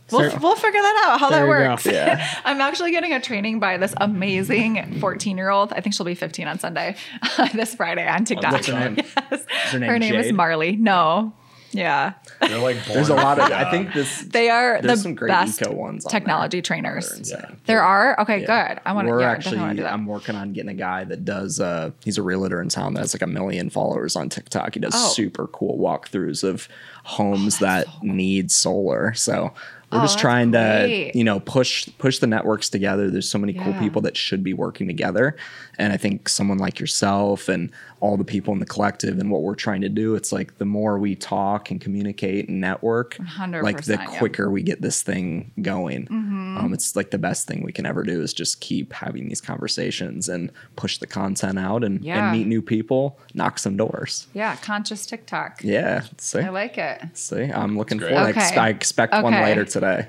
[0.10, 1.86] We'll, There- we'll figure that out how that works.
[1.86, 2.26] Yeah.
[2.46, 5.74] I'm actually getting a training by this amazing 14 year old.
[5.74, 6.96] I think she'll be 15 on Sunday,
[7.54, 8.54] this Friday on TikTok.
[8.54, 8.96] What's her name?
[9.30, 9.46] Yes.
[9.72, 10.78] her name Her name is Marley.
[10.78, 11.34] No.
[11.78, 12.14] Yeah.
[12.42, 13.50] They're like There's a lot of.
[13.50, 13.68] Yeah.
[13.68, 14.22] I think this.
[14.24, 16.62] They are There's the some great best eco ones on technology there.
[16.64, 17.08] trainers.
[17.10, 17.58] They're insane.
[17.66, 18.20] There are?
[18.22, 18.74] Okay, Yeah.
[18.74, 18.82] good.
[18.86, 19.76] I want to We're yeah, actually.
[19.76, 19.94] do that.
[19.94, 21.60] I'm working on getting a guy that does.
[21.60, 24.74] Uh, he's a realtor in town that has like a million followers on TikTok.
[24.74, 25.10] He does Oh.
[25.10, 26.68] super cool walkthroughs of
[27.04, 29.14] homes that need solar.
[29.14, 29.54] So
[29.92, 31.12] we're Oh, just trying great.
[31.14, 33.10] to, you know, push push the networks together.
[33.10, 35.38] There's so many cool people that should be working together,
[35.78, 39.42] and I think someone like yourself and all the people in the collective and what
[39.42, 43.82] we're trying to do, it's like the more we talk and communicate and network, like
[43.84, 44.06] the yeah.
[44.06, 44.18] Mm-hmm.
[44.18, 46.08] quicker we get this thing going.
[46.12, 49.42] Um, it's like the best thing we can ever do is just keep having these
[49.42, 52.30] conversations and push the content out and, Yeah.
[52.30, 54.28] and meet new people, knock some doors.
[54.34, 55.62] yeah, conscious TikTok.
[55.64, 57.02] Yeah, see, I like it.
[57.14, 58.12] see, I'm looking great.
[58.12, 58.26] forward.
[58.26, 58.60] I, ex- Okay.
[58.60, 60.08] I expect one later today.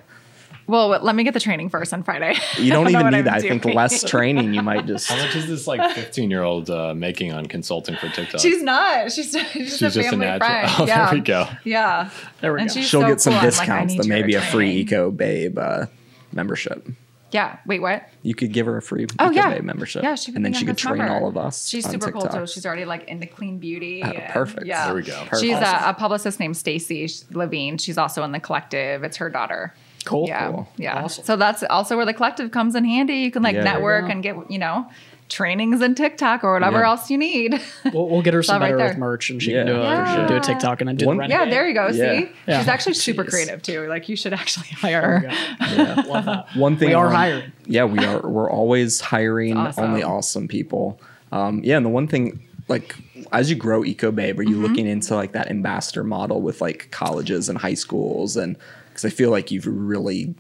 [0.68, 2.34] Well, let me get the training first on Friday.
[2.58, 3.34] You I don't even need I'm that.
[3.34, 5.08] I think less training, you might just.
[5.08, 8.40] How much is this like 15 year old uh, making on consulting for TikTok?
[8.40, 9.10] She's not.
[9.10, 10.48] She's, she's, She's a just a family natural.
[10.48, 10.70] friend.
[10.78, 11.06] Oh, yeah.
[11.06, 11.48] there we go.
[11.64, 12.10] Yeah.
[12.42, 12.74] There we And go.
[12.74, 13.38] she's She'll so get some cool.
[13.40, 14.78] I'm like, I discounts, but maybe a free training.
[14.78, 15.86] Eco Babe uh,
[16.32, 16.86] membership.
[17.30, 17.58] Yeah.
[17.66, 18.08] Wait, what?
[18.22, 20.02] You could give her a free Oh Eco yeah, Babe membership.
[20.02, 21.14] Yeah, she could and then she could train member.
[21.14, 21.66] all of us.
[21.66, 22.40] She's on super cool TikTok.
[22.40, 22.46] too.
[22.46, 24.02] She's already like into clean beauty.
[24.04, 24.66] Oh, and- perfect.
[24.66, 25.26] Yeah, There we go.
[25.40, 27.78] She's a, a publicist named Stacy Levine.
[27.78, 29.02] She's also in the collective.
[29.04, 29.74] It's her daughter.
[30.08, 30.26] Cool.
[30.28, 30.68] Yeah, Cool.
[30.76, 31.04] yeah.
[31.04, 31.24] Awesome.
[31.24, 33.16] So that's also where the collective comes in handy.
[33.16, 34.86] You can like Yeah, network and get you know
[35.28, 36.88] trainings and TikTok or whatever Yeah.
[36.88, 37.60] else you need.
[37.92, 38.88] We'll, we'll get her some all right better there.
[38.92, 40.26] Earth merch, and she Yeah, can do a, for sure.
[40.28, 41.88] do a TikTok and then do One- the yeah, there you go.
[41.88, 42.20] Yeah.
[42.20, 42.58] See, Yeah.
[42.60, 43.30] she's actually super Jeez.
[43.30, 43.86] creative too.
[43.88, 45.20] Like you should actually hire her.
[45.26, 46.02] go.
[46.10, 46.46] Love that.
[46.56, 47.52] One thing We are on- hiring.
[47.66, 48.26] Yeah, we are.
[48.26, 49.84] We're always hiring awesome.
[49.84, 50.98] only awesome people.
[51.30, 52.96] Um, yeah, and the one thing, like,
[53.32, 54.62] as you grow Eco Babe, are you Mm-hmm.
[54.62, 58.34] looking into like that ambassador model with like colleges and high schools?
[58.38, 58.56] And
[58.98, 60.34] because I feel like you've really,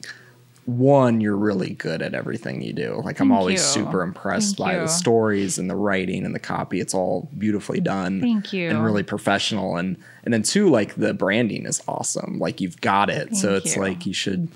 [0.64, 3.00] one, you're really good at everything you do.
[3.04, 3.84] Like, I'm Thank always you.
[3.84, 4.80] super impressed Thank by you.
[4.80, 6.80] the stories and the writing and the copy.
[6.80, 8.20] It's all beautifully done.
[8.20, 8.68] Thank you.
[8.68, 9.76] And really professional.
[9.76, 12.40] And and then two, like the branding is awesome.
[12.40, 13.36] Like you've got it.
[13.36, 13.82] so it's you.
[13.82, 14.48] like you should.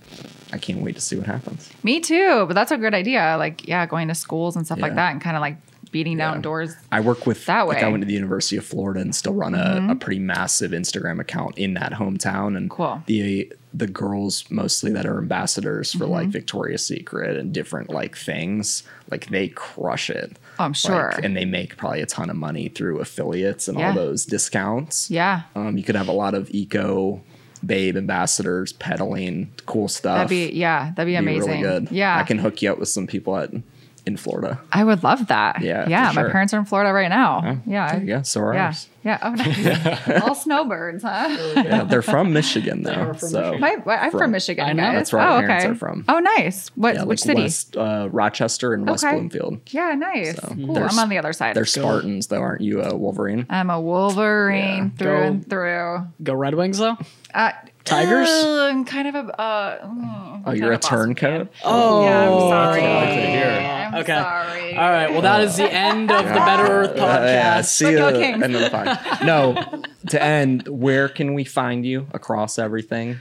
[0.52, 1.70] I can't wait to see what happens.
[1.84, 3.36] Me too, but that's a good idea.
[3.38, 5.56] Like yeah, going to schools and stuff like that, and kind of like
[5.92, 6.32] beating Yeah.
[6.32, 6.74] down doors.
[6.90, 7.82] I work with That Like I.
[7.82, 7.90] Mm-hmm.
[7.92, 11.56] went to the University of Florida and still run a, a pretty massive Instagram account
[11.58, 12.56] in that hometown.
[12.56, 13.02] And Cool.
[13.06, 16.30] the the girls mostly that are ambassadors for like Mm-hmm.
[16.32, 20.38] Victoria's Secret and different like things, like they crush it.
[20.58, 21.08] Oh, I'm Like, sure.
[21.22, 23.88] and they make probably a ton of money through affiliates and Yeah.
[23.88, 25.10] all those discounts.
[25.10, 27.22] Yeah, Um, you could have a lot of eco
[27.64, 30.16] babe ambassadors peddling cool stuff.
[30.16, 31.62] that'd be yeah, that'd be Be amazing.
[31.62, 31.88] Really good.
[31.92, 33.52] Yeah, I can hook you up with some people at
[34.06, 34.60] in Florida.
[34.72, 35.60] I would love that.
[35.62, 36.12] Yeah, yeah.
[36.14, 36.30] My sure.
[36.30, 37.60] parents are in Florida right now.
[37.66, 37.98] yeah, yeah.
[37.98, 38.22] go.
[38.22, 38.88] So are yeah, ours.
[39.04, 39.18] Yeah.
[39.22, 40.22] Oh, nice.
[40.22, 41.28] All snowbirds, huh?
[41.56, 42.92] Yeah, they're from Michigan though.
[42.92, 44.64] are from so My, I'm from, From- Michigan.
[44.66, 44.82] I know.
[44.82, 44.94] guys.
[44.94, 45.72] That's where our oh, parents okay.
[45.72, 46.04] are from.
[46.08, 46.68] Oh, nice.
[46.74, 46.94] What?
[46.94, 47.42] yeah, which like city?
[47.42, 49.14] West, uh, Rochester and West Okay.
[49.14, 49.60] Bloomfield.
[49.70, 50.38] Yeah, nice.
[50.40, 50.78] cool.
[50.78, 51.56] I'm on the other side.
[51.56, 52.82] They're Spartans though, aren't you?
[52.82, 53.46] Uh, Wolverine.
[53.50, 54.98] I'm a Wolverine Yeah.
[54.98, 56.06] through Go- and through.
[56.22, 56.96] Go Red Wings though.
[57.34, 57.52] Uh,
[57.84, 58.28] Tigers?
[58.28, 59.40] uh, I'm kind of a.
[59.40, 61.52] Uh, mm, Oh, you're a turncoat.
[61.54, 61.72] fan.
[61.72, 62.80] Yeah, I'm sorry.
[62.82, 63.46] what I like to hear.
[63.92, 64.12] I'm Okay.
[64.14, 64.76] sorry.
[64.76, 65.10] All right.
[65.12, 67.64] Well, that is the end of the Better Earth Uh, yeah, podcast.
[67.66, 68.42] see Let's go you Kings.
[68.42, 68.91] end of the pod.
[69.24, 73.18] No, to end, where can we find you across everything?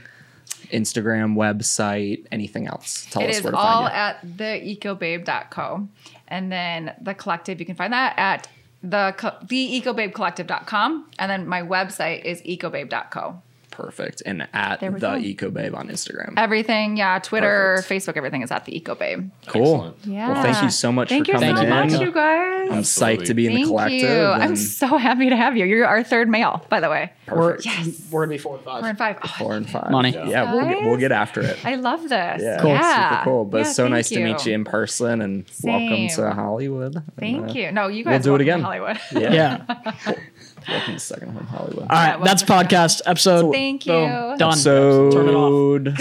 [0.72, 3.06] Instagram, website, anything else?
[3.10, 4.44] Tell It us where to all find you.
[4.46, 5.88] at theecobabe.co.
[6.28, 8.48] And then the collective, you can find that at
[8.82, 11.10] the co- theecobabecollective.com.
[11.18, 13.42] And then my website is ecobabe.co.
[13.72, 14.22] Perfect.
[14.24, 15.16] And at the go.
[15.16, 16.34] Eco Babe on Instagram.
[16.36, 18.06] Everything, yeah, Twitter, Perfect.
[18.06, 19.30] Facebook, everything is at the Eco Babe.
[19.48, 19.62] cool.
[19.86, 19.96] Excellent.
[20.06, 20.32] Yeah.
[20.32, 21.68] Well, thank you so much Thank for you coming so in.
[21.70, 22.68] much, you guys.
[22.70, 23.16] I'm Absolutely.
[23.24, 24.00] psyched to be in the Thank collective.
[24.00, 24.22] you.
[24.26, 25.64] I'm so happy to have you.
[25.66, 27.12] You're our third male, by the way.
[27.28, 27.66] We're, perfect.
[28.10, 28.82] we're gonna be four and five.
[28.82, 29.16] We're in five.
[29.22, 29.90] Oh, Four and five.
[29.90, 30.10] Money.
[30.12, 31.64] Yeah, we'll get, we'll get after it.
[31.64, 32.10] I love this.
[32.42, 32.70] Yeah, Cool.
[32.70, 33.10] Yeah.
[33.20, 33.44] super cool.
[33.46, 36.94] But Yeah, it's so thank nice to meet you in person and welcome to Hollywood.
[36.96, 37.72] And, Thank uh, you.
[37.72, 38.60] No, you we'll guys do it again.
[38.60, 38.98] Hollywood.
[39.12, 39.32] Yeah.
[39.32, 40.14] Yeah.
[40.68, 41.82] welcome to Second Home Hollywood.
[41.82, 42.16] All right.
[42.16, 42.56] well, That's for sure.
[42.64, 43.52] podcast episode.
[43.52, 44.02] Thank Boom.
[44.32, 44.36] you.
[44.38, 44.56] Done.
[44.56, 45.98] So Turn it off.